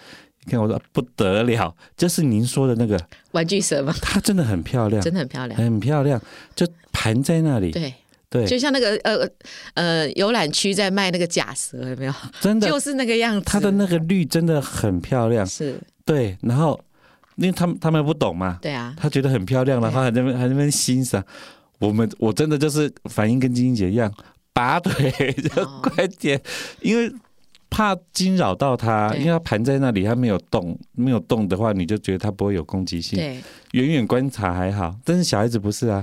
[0.45, 2.97] 你看我说不得了，就是您说的那个
[3.33, 3.93] 玩具蛇吗？
[4.01, 6.23] 它真的很漂亮，真的很漂亮，很漂亮，
[6.55, 7.73] 就盘在那里。
[7.73, 7.93] 对。
[8.29, 9.29] 对，就像那个呃
[9.75, 12.12] 呃游览区在卖那个假蛇，有没有？
[12.41, 13.45] 真的就是那个样子。
[13.47, 16.37] 它的那个绿真的很漂亮，是对。
[16.43, 16.79] 然后
[17.37, 21.25] 因为他们他们不懂嘛，对啊，他觉得很漂亮，然后还在那边还在那边欣赏。
[21.79, 24.12] 我们我真的就是反应跟晶晶姐一样，
[24.53, 26.41] 拔腿就快点，
[26.81, 27.12] 因为。
[27.69, 33.19] 怕惊扰到它，因为它盘在那里，它没有动，没有动的话，你就觉得它不会有攻击性。
[33.19, 36.03] 对，远远观察还好，但是小孩子不是啊，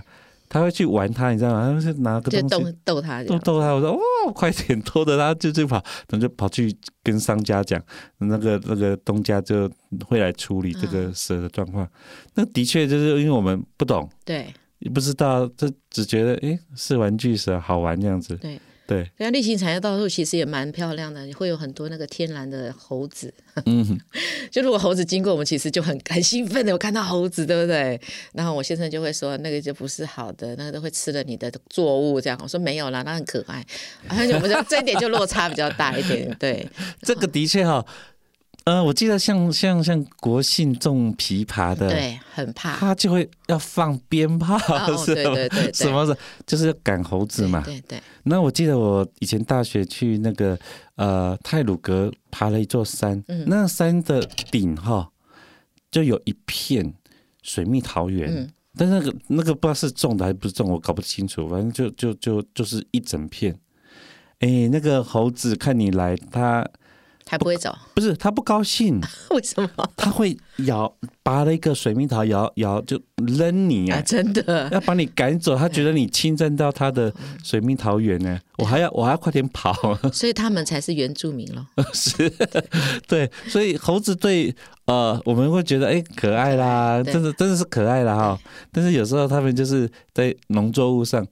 [0.54, 1.74] 他会去玩它，你知道吗？
[1.74, 3.74] 他是拿个东西就逗逗他，逗逗他。
[3.74, 5.78] 我说哦，快点拖着他就就跑，
[6.10, 7.82] 然后就跑去跟商家讲，
[8.20, 9.68] 那个那个东家就
[10.06, 11.84] 会来处理这个蛇的状况。
[11.84, 11.90] 嗯、
[12.36, 18.60] 那的确就是因为我们不懂，对，也不知道，就只觉得诶是玩具蛇好玩这样子，对。
[18.86, 23.34] 对，对啊，绿行产业道路其实也蛮漂亮的，会有很多那个天然的猴子。
[23.66, 23.98] 嗯，
[24.52, 28.00] 就如果猴子经过，我们其实就很很兴奋的，我看到猴子， 对不对？
[28.34, 32.40] 然后我先生就会说，那个就不是好的，那个都会吃了你的作物，这样。
[32.42, 33.66] 我说没有啦，那很可爱。
[34.10, 36.68] 而且我们这这一点就落差比较大一点，对。
[37.02, 37.86] 这个的确哈。
[38.66, 47.62] 呃，我记得像像像国信种枇杷的，对，很怕，他就会要放鞭炮，哦、 是对对对，什么的，就是要赶猴子嘛。
[47.66, 48.02] 对对，对。
[48.24, 50.58] 那我记得我以前大学去那个
[50.96, 55.10] 呃泰鲁阁爬了一座山，嗯、那山的顶哈
[55.92, 56.94] 就有一片
[57.42, 63.54] 水蜜桃园，嗯、但那个那个不知道是种的还是不是种，我搞不清楚，反正就就就就是一整片。
[64.40, 66.66] 哎，那个猴子看你来，它。
[67.28, 69.00] 还不会走，不是他不高兴，
[69.32, 69.70] 为什么？
[69.96, 74.02] 他会咬，拔了一个水蜜桃，咬咬就扔你啊！
[74.02, 77.12] 真的要把你赶走，他觉得你侵占到他的
[77.44, 79.74] 水蜜桃园呢， 我还要我还要快点跑，
[80.14, 81.66] 所以他们才是原住民咯。
[81.94, 82.30] 是，
[83.08, 84.54] 对，所以猴子对
[84.86, 88.40] 呃我们会觉得哎可爱啦，真的真的是可爱啦哈，
[88.72, 91.26] 但是有时候他们就是在农作物上，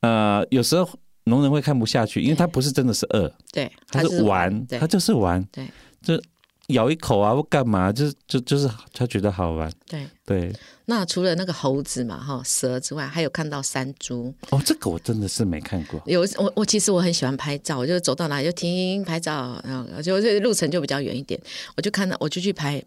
[0.00, 0.88] 呃有时候。
[1.24, 5.66] 农人会看不下去，因为他不是真的是饿，对，他是玩，他就是玩，对，
[6.02, 6.20] 就
[6.68, 10.52] 咬一口啊，或干嘛，就就就是他觉得好玩，对对。
[10.86, 14.32] 那除了那个猴子嘛，哈，蛇之外，还有看到山猪。
[14.50, 15.98] 哦，这个我真的是没看过。
[16.04, 21.40] 有我我其实我很喜欢拍照，我就走到哪里就停拍照，然后就这路程就比较远一点，
[21.74, 22.84] 我就看到我就去拍。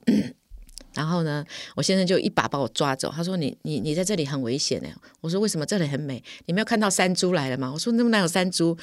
[0.97, 4.89] 然后呢，我先生就一把把我抓走，他说你：“你你你在这里很危险呢。”
[5.21, 6.21] 我说：“为什么这里很美？
[6.47, 8.75] 你没有看到山猪来了吗？”我说：“那么哪有山猪？”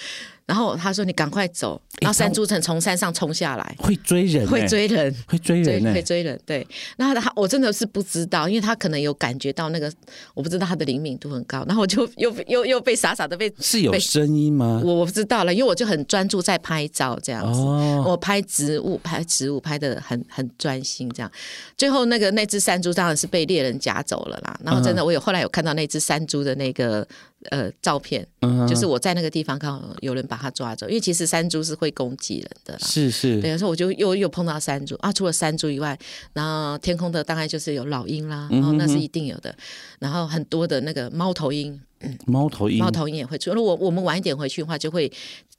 [0.46, 6.38] 然后他说：“你赶快走。”然后山猪从从山上冲下来，会追人，会追人，会追人，会追人。
[6.46, 6.66] 对，
[6.98, 9.90] 那他我真的是不知道，因为他可能有感觉到那个，
[10.34, 11.64] 我不知道他的灵敏度很高。
[11.66, 14.80] 然后我就 又又又被傻傻的被是有声音吗？
[14.84, 17.60] 我我不知道了，因为我就很专注在拍照这样子。
[17.60, 21.30] 哦，我拍植物，拍植物拍的很很专心这样。
[21.76, 24.58] 最后那个那只山猪当然是被猎人夹走了啦。
[24.64, 27.06] 然后真的，我有后来有看到那只山猪的那个。
[27.50, 28.26] 呃，照片，
[28.66, 32.80] 就是我在那个地方刚好有人把它抓走，因为其实山猪是会攻击人的啦。
[32.80, 35.98] 是是，对，有时候我就又又碰到山猪啊，除了山猪以外，
[36.32, 39.54] 然后天空的大概就是有老鹰啦，然后那是一定有的，
[39.98, 41.78] 然后很多的那个猫头鹰，
[42.24, 43.52] 猫头鹰，猫头鹰也会出。
[43.52, 45.12] 如果我们晚一点回去的话，就会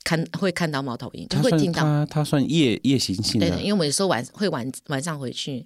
[0.03, 1.83] 看会看到猫头鹰，就会听到。
[1.83, 5.63] 它它算夜夜行性的，对，因为我们有时候晚会晚晚上回去，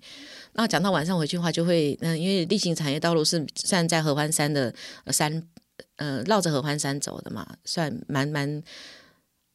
[0.53, 4.73] 那讲到晚上回去的话，就会嗯，因为例行产业道路是站在合欢山的
[5.07, 5.43] 山。
[5.95, 8.61] 呃，绕着合欢山走的嘛，算蛮蛮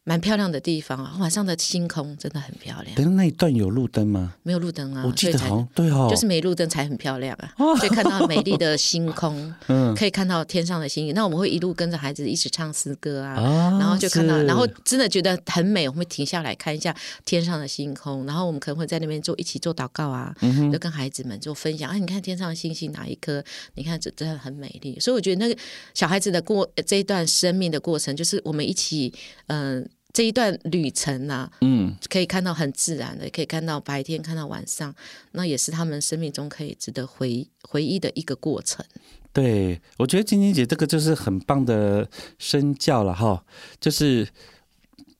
[0.05, 1.17] 蛮漂亮的地方啊。
[1.19, 2.95] 晚上的星空真的很漂亮。
[2.95, 4.35] 等那一段有路灯吗？
[4.43, 11.14] 没有路灯啊，我记得好对哦，就是没路灯才很漂亮啊，可以看到美丽的星空， 嗯，可以看到天上的星星。
[11.14, 13.35] 那我们会一路跟着孩子一起唱诗歌啊，
[13.81, 20.35] 然后就看到，然后真的觉得很美，我们会停下来看一下天上的星空，然后我们可能会在那边做一起做祷告啊，
[20.71, 21.90] 就跟孩子们做分享。
[21.90, 23.43] 啊，你看天上的星星哪一颗？
[23.75, 25.01] 你看这真的很美丽。
[25.01, 25.59] 所以我觉得那个
[25.95, 29.11] 小孩子的过这一段生命的过程，就是我们一起
[29.47, 29.88] 嗯。
[30.14, 34.94] 这一段旅程呐、啊，嗯，可以看到很自然的，可以看到白天，看到晚上，
[35.33, 38.87] 那也是他们生命中可以值得回回忆的一个过程。
[39.33, 43.44] 对，我觉得晶晶姐这个就是很棒的身教了哈，
[43.81, 44.29] 就是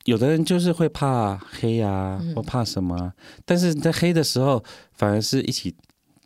[0.05, 3.11] 有的人就是会怕黑啊，或怕什么，
[3.43, 5.75] 但是在黑的时候，反而是一起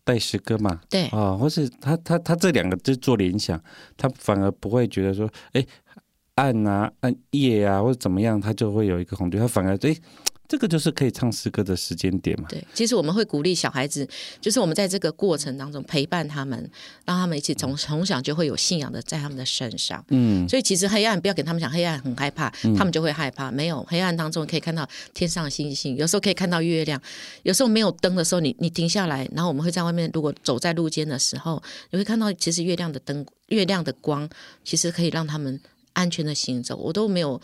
[0.04, 3.60] 带诗歌嘛，对啊，或是他他他这两个就做联想，
[3.98, 5.66] 他反而不会觉得说，哎。
[6.40, 9.38] 暗啊，暗夜啊，或者怎么样，他就会有一个恐惧。
[9.38, 9.96] 他反而哎，
[10.48, 12.48] 这个就是可以唱诗歌的时间点嘛。
[12.50, 14.08] 对，其实我们会鼓励小孩子，
[14.42, 16.58] 就是我们在这个过程当中陪伴他们，
[17.06, 20.04] 让他们一起从从小就会有信仰的在他们的身上。
[20.08, 23.52] 嗯，所以其实黑暗不要给他们讲黑暗很害怕，他们就会害怕。
[23.52, 27.00] 没有黑暗当中可以看到天上的星星，有时候可以看到月亮，
[27.44, 34.28] 有时候没有灯的时候，你你停下来，然后我们会在外面，如果走在路间的时候，你会看到其实月亮的灯、月亮的光，
[34.64, 35.60] 其实可以让他们。
[36.00, 37.40] 安全的行走，我都没有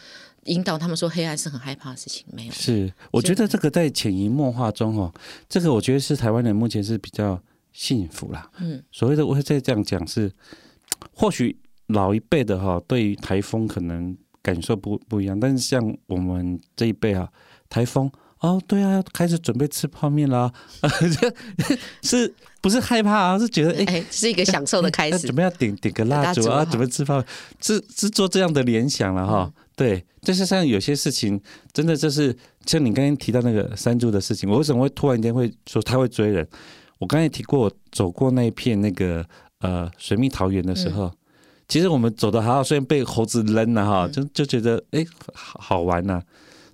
[0.46, 2.52] 引导他们说黑暗是很害怕的事情，没有。
[2.54, 5.14] 是，我觉得这个在潜移默化中哦，
[5.50, 7.42] 这个我觉得是台湾人目前是比较
[7.74, 8.50] 幸福啦。
[8.60, 10.32] 嗯，所谓的我会再这样讲是，
[11.14, 17.30] 或许老一辈的哈，对于台风可能感受不不一样，但是像我们这一辈啊，
[17.68, 18.10] 台风
[18.46, 20.52] 哦，对啊，开始准备吃泡面啦，
[22.04, 22.32] 是
[22.62, 23.40] 不是害怕啊？
[23.40, 27.26] 是觉得哎，欸、是一个享受的开始，准备要点点个蜡烛啊，准备吃泡面，
[27.62, 29.44] 是是做这样的联想了哈。
[29.44, 31.42] 嗯、对，就是像有些事情，
[31.74, 36.48] 真的就是像你刚刚提到那个山猪的事情，我为什么会突然间会说他会追人？
[37.00, 39.26] 我刚才提过，我走过那一片那个
[39.60, 41.12] 呃水蜜桃园的时候，嗯、
[41.68, 46.24] 其实我们走的还好，虽然被猴子扔了哈，就就觉得哎好好玩呐、啊。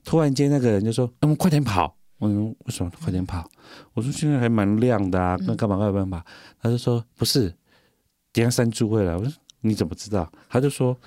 [0.04, 3.50] 突然间那个人就说：“我们快点跑！”我说：“为什么快点跑？”
[3.94, 6.26] 我说：“现在还蛮亮的啊，那干嘛干嘛跑？”
[6.62, 7.54] 他就说：“不是，
[8.32, 10.98] 等下山猪会来。”我说：“你怎么知道？”他就说：“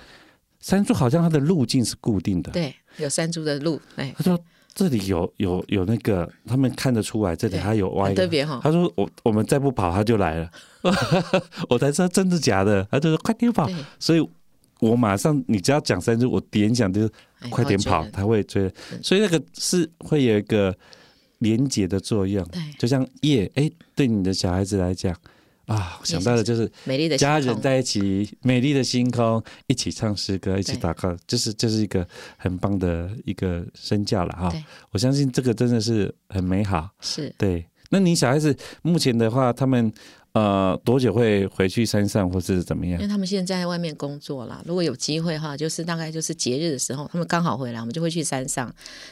[0.59, 3.79] 山猪好像它的路径是固定的。”对，有山猪的路。
[3.95, 4.39] 哎，他说。
[4.77, 8.15] 这里有有有那个，他们看得出来，这里还有歪的。
[8.15, 10.51] 特别哈，他说我我们再不跑，他就来了。
[11.71, 12.85] 我才知道真的假的。
[12.91, 14.29] 他就说快点跑，所以
[14.81, 17.09] 我马上你只要讲三句，我点讲就是
[17.49, 18.71] 快点跑，他会追。
[19.01, 20.75] 所以那个是会有一个
[21.39, 22.45] 连结的作用，
[22.77, 25.15] 就像夜哎，对你的小孩子来讲。
[25.65, 34.53] 啊，想到的就是美丽的家人在一起，美丽的星空，一起唱诗歌，一起祷告，就是这是一个很棒的一个身教了哈。
[34.91, 36.87] 我相信这个真的是很美好。
[37.01, 37.65] 是对。
[37.89, 39.91] 那你小孩子目前的话，他们
[40.35, 42.93] 呃多久会回去山上，或是怎么样？
[42.95, 44.61] 因为他们现在在外面工作啦。
[44.65, 48.67] 如果有机会哈，就是大概就是节日的时候，他们刚好回来，我们就会去山上。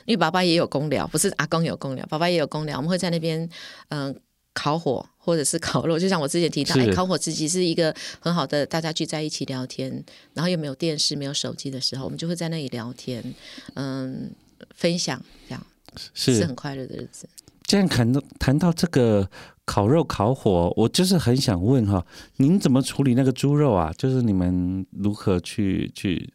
[0.05, 3.49] 因为爸爸也有工聊，不是阿公有工聊，爸爸也有工聊，我们会在那边
[3.89, 4.15] 嗯。
[4.55, 9.91] 烤火或者是烤肉，就像我之前提到，哎，烤火自己是一个很好的，大家聚在一起聊天，
[10.35, 13.33] 然后又没有电视、没有手机的时候，我们就会在那里聊天，
[13.73, 14.29] 嗯，
[14.75, 15.19] 分享
[15.49, 15.65] 这样，
[16.13, 17.27] 是，是很快乐的日子。
[17.65, 19.29] 这样谈到谈到这个
[19.65, 22.05] 烤肉、烤火，我就是很想问哈，
[22.37, 23.91] 您怎么处理那个猪肉啊？
[23.97, 26.29] 就是你们如何去去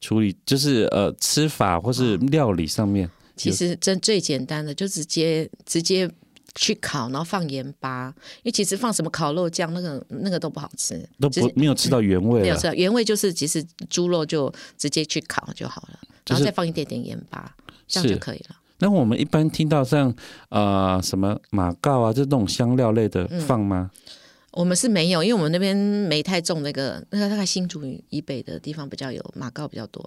[0.00, 0.36] 处理？
[0.44, 6.10] 就是呃，吃法或是料理上面，其实真最简单的就直接直接。
[6.54, 12.42] 去烤，然后放盐巴，因为其实放什么烤肉酱，那个那个都不好吃，都不没有吃到原味，嗯。
[12.42, 17.56] 没有吃到原味，就是其实猪肉就直接去烤就好了，然后再放一点点盐巴，
[17.88, 18.56] 这样就可以了。
[18.82, 20.12] 那我们一般听到像
[20.48, 23.88] 呃什么马告啊，就那种香料类的放吗？
[23.94, 24.12] 嗯，
[24.50, 30.04] 我们是没有，因为我们那边没太种那个，那个大概新竹以北的地方比较有马告比较多。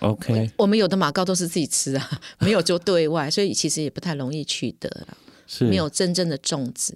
[0.00, 5.16] OK，我们有的马告都是自己吃啊， 没有就对外，所以其实也不太容易取得了。
[5.46, 6.92] 是没有真正的种植，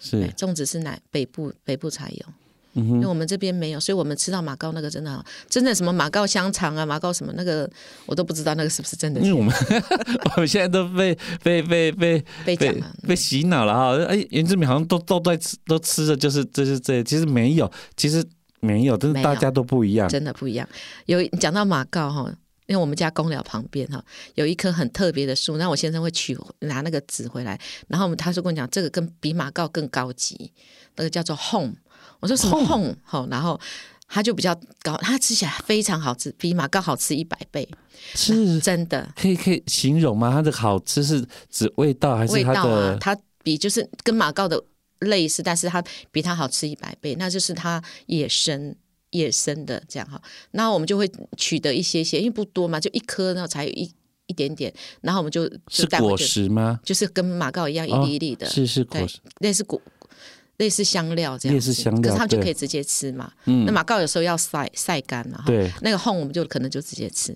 [0.00, 2.26] 是种植是南北部北部才有，
[2.74, 7.68] 因为我们这边没有，所以我们吃到马告那个真的好，真的什么马告香肠啊，马告什么那个
[8.06, 9.20] 我都不知道那个是不是真的。
[9.20, 9.54] 因为我们
[10.36, 18.24] 我们现在都被被被被被被，被洗脑了哈，哎，原住民好像都都在吃都吃的就是就是这，其实没有，其实
[18.60, 20.68] 没有，但是大家都不一样，真的不一样。
[21.06, 22.32] 有讲到马告哈。
[22.66, 24.00] 因为我们家公寮旁边哈
[24.36, 27.58] 有一棵很特别的树，那我先生会取拿那个纸回来，
[27.88, 30.52] 然后他说跟我讲这个跟比马告更高级，
[30.94, 31.72] 那个叫做 home。
[32.20, 32.96] 我说什么？
[33.02, 33.58] 好，然后
[34.06, 37.68] 它就比较高，它吃起来非常好吃，比马告好吃一百倍，
[38.14, 39.12] 是真的。
[39.16, 40.30] 可以可以形容吗？
[40.32, 42.44] 它的好吃是指味道还是它的？
[42.44, 44.62] 味道啊，它比就是跟马告的
[45.00, 48.74] 类似，但是它比它好吃一百倍，那就是它野生。
[49.12, 53.92] 野生的这样哈，那我们就会取得一些些，因为不多嘛，就一颗，然后才有一
[54.28, 56.78] 一点点，然后我们就，就是果实吗？
[56.84, 59.82] 就是跟马告一样一粒一粒的，哦、是是果实，类似果，
[60.60, 63.32] 类似香料这样，类似香料，可是它就可以直接吃嘛。
[63.46, 67.34] 嗯，那马告有时候要晒晒干嘛，对，那个烘我们就可能就直接吃，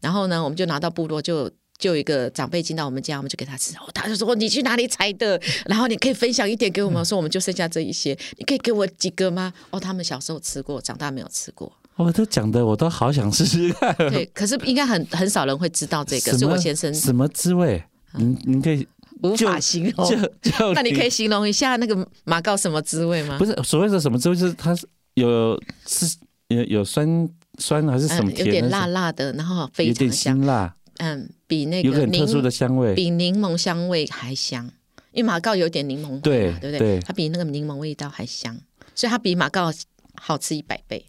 [0.00, 1.50] 然后呢，我们就拿到部落就。
[1.80, 3.74] 就有一个长辈进到我们家，我们就给他吃。
[3.78, 5.40] 哦，他就说：“你去哪里采的？
[5.64, 11.72] 然后你可以分享一点给我们。”说：“我们就剩下这一些，你可以给我几个吗？”哦，他们小时候吃过，长大没有吃过。
[11.96, 13.96] 哦，都讲的我都好想试试看。
[13.96, 16.36] 对，可是应该很很少人会知道这个。
[16.36, 17.82] 是我先生什么滋味？
[18.12, 18.86] 您您可以
[19.22, 20.28] 无法形容。
[20.74, 23.36] 那你可以形容一下那个马告什么滋味吗？
[23.38, 26.16] 不是所谓的什么滋味，就是它是有是
[26.48, 28.46] 有有酸酸还是什么甜？
[28.46, 30.74] 有点辣辣的，然后非常香辛辣。
[30.98, 34.70] 嗯，比那个有很特殊的香味，比柠檬香味还香。
[35.12, 36.78] 因为马告有点柠檬味，对对不对？
[36.78, 38.56] 对它比那个柠檬味道还香，
[38.94, 39.72] 所以它比马告
[40.14, 41.04] 好吃一百倍。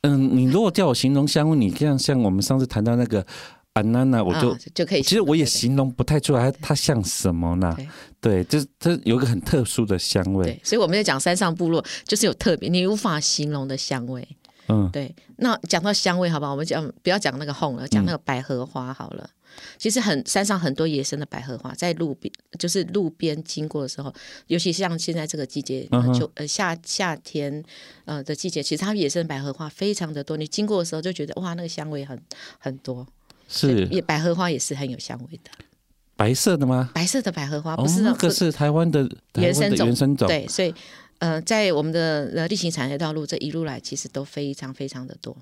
[0.00, 3.26] 嗯，你如果叫我形容香味，你这样像我们上次谈到那个
[3.74, 5.02] 安娜娜，我就、哦、就可以。
[5.02, 7.76] 其实我也形容不太出来，它像什么呢？
[8.20, 10.44] 对，就是它有一个很特殊的香味。
[10.44, 14.26] 对，所以我们在讲山上部落，就是有特别你无法形容的香味。
[14.68, 16.52] 嗯，对，那讲到香味，好不好？
[16.52, 19.30] 我们讲不要讲那个红了，讲那个百合花好了。
[19.32, 19.38] 嗯、
[19.78, 24.12] 其实很山上很多野生的百合花，在路边就是路边经过的时候，
[24.48, 27.62] 尤其像现在这个季节，嗯、就呃夏夏天
[28.04, 30.36] 呃的季节，其实它们野生的百合花非常的多。
[30.36, 32.20] 你经过的时候就觉得哇，那个香味很
[32.58, 33.06] 很多。
[33.50, 35.50] 是，也百合花也是很有香味的。
[36.16, 36.90] 白色的吗？
[36.94, 40.28] 白色的百合花，哦不是那个是台湾的原生种。
[40.28, 40.72] 对，所以
[41.18, 45.36] 呃，在我们的呃例行产业道路这一路来，其实都非常非常的多，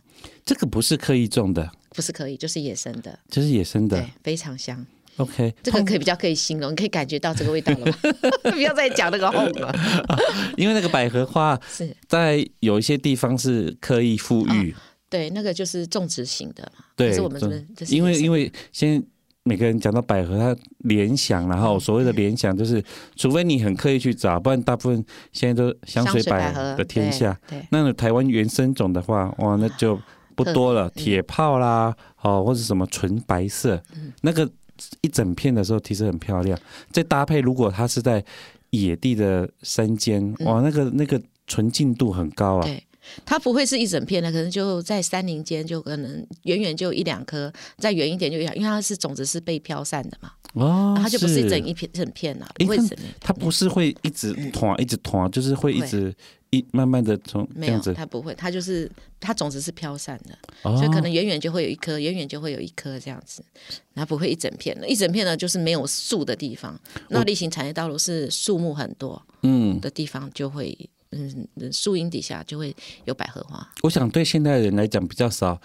[0.45, 4.87] 这个不是刻意种的，不是刻意，就是野生的，就是野生的对。，非常香。
[5.17, 7.99] OK，这个可以比较可以形容，你可以感觉到这个味道了吗？
[8.53, 9.75] 不要再讲那个红了。
[10.57, 14.73] 因为那个百合花是在有一些地方是刻意复育，
[15.09, 16.85] 对，那个就是种植型的嘛。
[16.97, 17.41] 对，是我们
[17.89, 19.07] 因为因为现在
[19.43, 22.83] 每个人讲到百合，他联想，然后所谓的联想就是，
[23.17, 27.39] 除非你很刻意去找，不然大部分现在都香水百合的天下。
[27.49, 29.99] 对，对那台湾原生种的话，哇，那就
[30.35, 33.83] 不多了，铁炮啦，哦，或者什么纯白色，
[34.21, 34.49] 那个
[35.01, 36.59] 一整片的时候其实很漂亮。
[36.93, 38.23] 再搭配，如果它是在
[38.71, 42.65] 野地的山间，哇，那个那个纯净度很高啊。
[42.65, 42.85] 对，
[43.25, 53.01] 它不会是一整片的，可能就在山林间，就可能远远就一两颗，再远一点就一两，因为它是种子是被飘散的嘛，哦，它就不是一整一片整片了，诶不会整片。
[53.21, 56.15] 它不是会一直团一直团，就是会一直
[56.51, 58.91] 一慢慢的从这没有它不会，它就是
[59.21, 60.77] 它种子是飘散的，哦。
[60.77, 63.45] 所以可能远远就会有一颗，远远就会有一颗这样子，
[63.95, 66.79] 它不会一整片的，一整片呢就是没有树的地方。
[67.09, 70.77] 那例行产业道路是树木很多嗯，的地方，就会
[71.11, 73.67] 嗯树荫底下就会有百合花。
[73.83, 75.61] 我想对现代人来讲比较少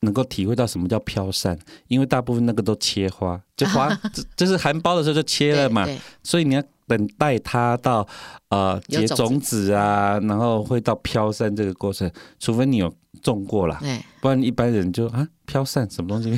[0.00, 1.58] 能够体会到什么叫飘散，
[1.88, 5.86] 因为大部分那个都切花，就花 就就是含苞的时候就切了嘛，
[6.22, 8.06] 所以你要等待它到
[8.48, 14.00] 呃结种子啊，然后会到飘散这个过程，除非你有种过啦，对。
[14.22, 16.30] 不然一般人就啊飘散什么东西，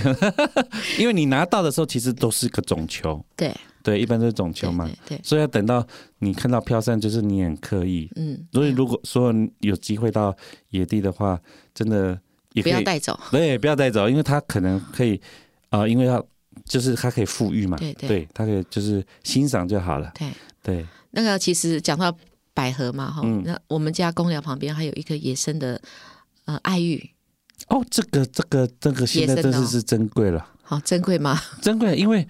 [1.01, 4.87] 因为你拿到的时候其实都是个种球，对对，一般都是种球嘛。
[5.07, 5.87] 对对，所以要等到
[6.19, 8.11] 你看到飘散，就是你很刻意。
[8.17, 10.35] 嗯，所以如果说有机会到
[10.71, 11.41] 野地的话，
[11.75, 12.19] 真的
[12.53, 13.19] 也可以不要带走。
[13.31, 15.21] 对，不要带走，因为它可能可以
[15.71, 16.25] 啊、呃因为要
[16.65, 20.13] 就是它可以富裕嘛，对对它可以就是欣赏就好了。
[20.15, 20.31] 对，
[20.63, 22.15] 对，那个其实讲到
[22.53, 25.81] 百合嘛，哈、嗯那我们家公寮旁边还有一个野生的
[26.45, 27.11] 呃爱玉，
[27.69, 31.41] 哦，这个这个这个现在真的是是珍贵了，好珍贵吗？
[31.63, 32.29] 珍贵，因为很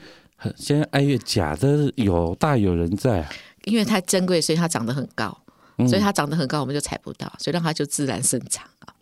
[0.57, 3.31] 现在爱乐假的有大有人在啊，
[3.65, 5.37] 因为它珍贵，所以它长得很高，
[5.79, 8.95] 嗯所以它长得很高，我们就采不到，所以让它就自然生长啊。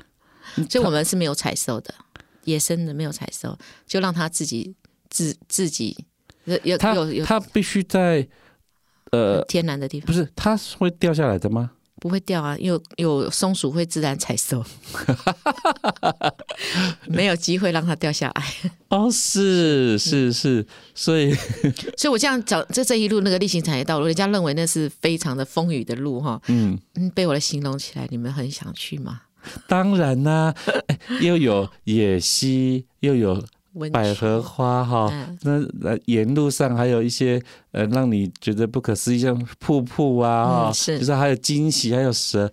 [0.57, 1.95] 嗯所以我们是没有采收的，
[2.45, 4.75] 野生的没有采收，就让它自己
[5.09, 5.97] 自自己
[6.45, 8.27] 有有它有有它必须在
[9.13, 11.73] 呃，天然的地方，不是它是会掉下来的吗？
[12.01, 14.65] 不会掉啊，因为有有松鼠会自然采收，
[17.07, 18.45] 没有机会让它掉下来。
[18.89, 21.33] 哦，是是是，所以
[21.97, 29.21] 所以我这样找，这这一路那个例行产业道路，人家认为那是非常的风雨的路哈，嗯，嗯，被我的形容起来，你们很想去吗？
[29.69, 30.55] 当然啦、
[30.87, 33.43] 哎又有野溪，又有
[33.81, 42.53] 温百合花哈、嗯那呃沿路上还有一些呃让你觉得不可思议，像瀑布啊，哈、嗯是就是还有惊喜，还有蛇，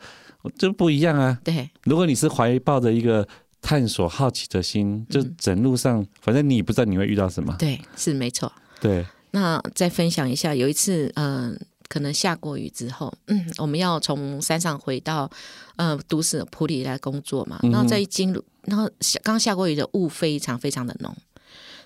[0.57, 1.37] 这不一样啊。
[1.43, 3.27] 对，如果你是怀抱着一个
[3.61, 7.53] 探索好奇的心，就整路上，反正你不知道你会遇到什么。
[7.59, 8.51] 对，是没错。
[8.79, 11.59] 对，那再分享一下，有一次，嗯、
[11.89, 15.29] 可能下过雨之后，嗯，我们要从山上回到
[15.75, 21.15] 呃都市普里来工作嘛，然后在经路，然后下刚下过雨的雾非常非常的浓，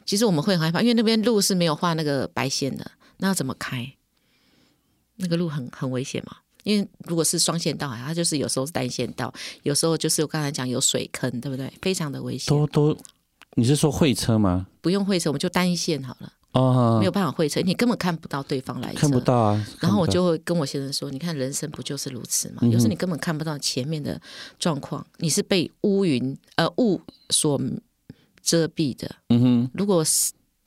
[0.05, 3.93] 其实我们会很害怕，因为那边路是没有画那个白线的，那要怎么开？
[5.17, 11.71] 那个路很很危险嘛，因为如果是双线道，它就是有时候是单线道，有时候就是我刚才讲有水坑，对不对？
[11.81, 12.49] 非常的危险。
[12.49, 12.97] 都都，
[13.53, 14.65] 你是说会车吗？
[14.81, 19.67] 不用会车，我们就单线好了，哦，没有办法会车，你根本看不到对方来车，看不到啊。
[19.79, 22.73] 然后我就会跟我先生说：“你看，人生不就是如此嗯吗？
[22.73, 24.19] 有时候你根本看不到前面的
[24.59, 26.99] 状况，你是被乌云呃雾
[27.29, 27.59] 所
[28.41, 29.09] 遮蔽的。
[29.29, 30.03] 嗯哼，如果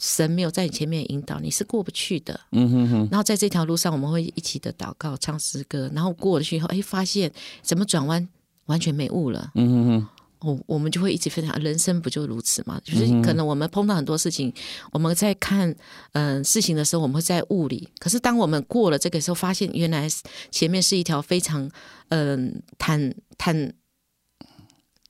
[0.01, 2.41] 神没有在你前面引导，你是过不去的。
[2.53, 7.31] 嗯哼哼，然后在这条路上，我们会一起的祷告、唱诗歌，然后过了去以后，哎，发现
[7.63, 8.27] 怎么转弯
[8.67, 9.53] 完全没雾了。
[9.55, 10.09] 嗯哼哼，
[10.45, 12.79] 哦，我们就会一直分享，人生不就如此吗？
[12.85, 14.53] 就是可能我们碰到很多事情，
[14.93, 15.71] 我们在看
[16.13, 17.89] 嗯、呃事情的时候，我们会在雾里。
[17.99, 20.07] 可是当我们过了这个时候，发现原来
[20.51, 21.71] 前面是一条非常
[22.09, 23.73] 嗯、呃、坦坦，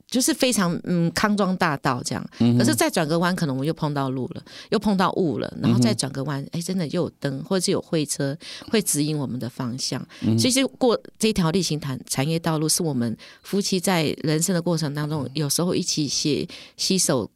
[0.07, 2.25] 就是非常嗯康庄大道这样。
[2.59, 8.37] 可是再转个弯，可能我们又碰到路了，又碰到雾了，然后再转个弯，哎，真的又有灯，或者是有会车
[8.71, 10.05] 会指引我们的方向。
[10.39, 16.47] 其实过这条例行产产业道路，是我们夫妻在人生的过程当中，有时候一起携
[16.77, 17.29] 携手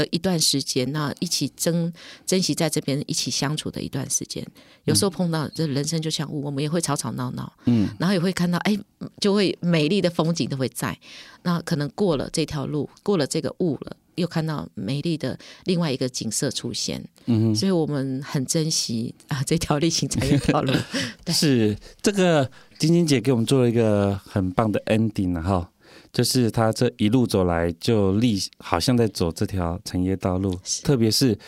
[0.00, 1.92] 的一段时间，那一起珍
[2.24, 4.42] 珍惜在这边一起相处的一段时间。
[4.84, 8.78] 有时候碰到这人生就像雾，我们也会吵吵闹闹，嗯，然后也会看到哎，
[9.20, 10.98] 就会美丽的风景都会在。
[11.42, 17.04] 那可能过了这条路，过了这个雾了，又看到美丽的另外一个景色出现。
[17.26, 20.72] 嗯，所以我们很珍惜啊这条历行这一条路。
[21.24, 25.70] 对是这个晶晶姐给我们做了一个很棒的 ending 哈。
[26.12, 31.38] 就是他这一路走来，就立好像在走这条产业道路，特别是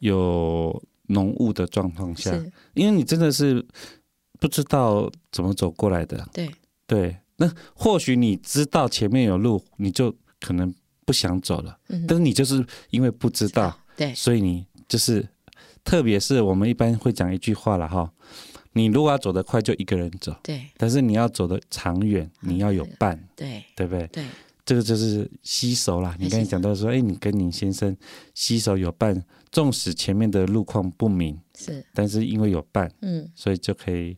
[0.00, 2.32] 有浓雾的状况下，
[2.74, 3.64] 因为你真的是
[4.38, 6.28] 不知道怎么走过来的。
[6.32, 6.50] 对
[6.86, 10.72] 对，那或许你知道前面有路，你就可能
[11.04, 11.76] 不想走了。
[11.88, 15.28] 嗯，但是你就是因为不知道，对，所以你就是，
[15.82, 18.12] 特别是我们一般会讲一句话了哈。
[18.72, 20.34] 你如果要走得快，就一个人走。
[20.42, 20.66] 对。
[20.76, 23.22] 但是你要走得长远，你要有伴。
[23.36, 23.64] 对。
[23.74, 24.06] 对不对？
[24.08, 24.24] 对。
[24.64, 26.14] 这个就是携手啦。
[26.20, 27.94] 你刚才讲到说，哎，你跟你先生
[28.32, 29.20] 携手有伴，
[29.50, 34.16] 纵使前面的路况不明，是，但是因为有伴，嗯，所以就可以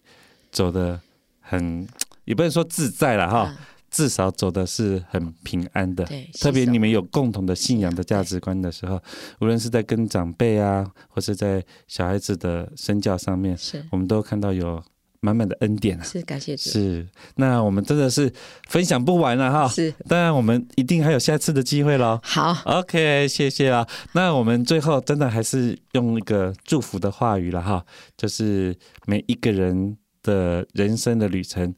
[0.53, 1.01] 走得
[1.41, 1.89] 很，
[2.27, 3.57] 也不能说自在了哈。
[3.95, 9.01] 至少走的是很平安的，对，特别你们有共同的信仰的价值观的时候，
[9.41, 14.83] 无论是在跟长辈啊，或是在小孩子的身教上面，是，我们都看到有
[15.21, 16.03] 满满的恩典啊。
[16.03, 16.71] 是，感谢主。
[16.71, 18.33] 是，那我们真的是
[18.69, 19.69] 分享不完了哈。
[19.69, 22.19] 是，当然我们一定还有下次的机会喽。
[22.25, 23.87] 好，OK，谢谢啊。
[24.11, 27.87] 那我们最后真的还是用一个祝福的话语了哈，
[28.17, 28.77] 就是
[29.07, 31.73] 每一个人的人生的旅程，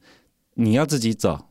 [0.55, 1.45] 你要自己走。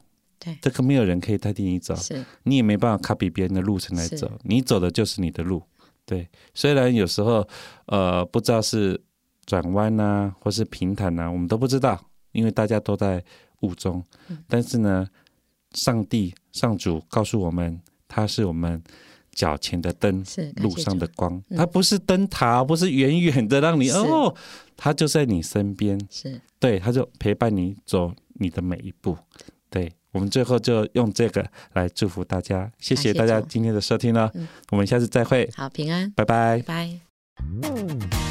[0.55, 5.63] 对这个没有人可以代替你走，是你也没办法 copy 别人的路程来走，你走的就是你的路。
[6.05, 7.47] 对，虽然有时候
[7.87, 9.01] 呃不知道是
[9.45, 13.25] 转弯呐、啊，或是平坦呐、啊，我们都不知道，因为大家都在
[13.63, 14.01] 雾中。
[14.29, 15.09] 嗯、但是呢，
[15.73, 18.81] 上帝上主告诉我们，他是我们
[19.33, 21.43] 脚前的灯，是路上的光。
[21.57, 24.33] 他、嗯、不是灯塔，不是远远的让你哦，
[24.77, 29.17] 他就在你身边，是对，他就陪伴你走你的每一步。
[29.69, 29.93] 对。
[30.17, 36.25] 我们最后就用这个来祝福大家，谢谢大家今天的收听了，嗯、我们下次再会，好，平安，拜。
[36.25, 38.26] 拜，拜。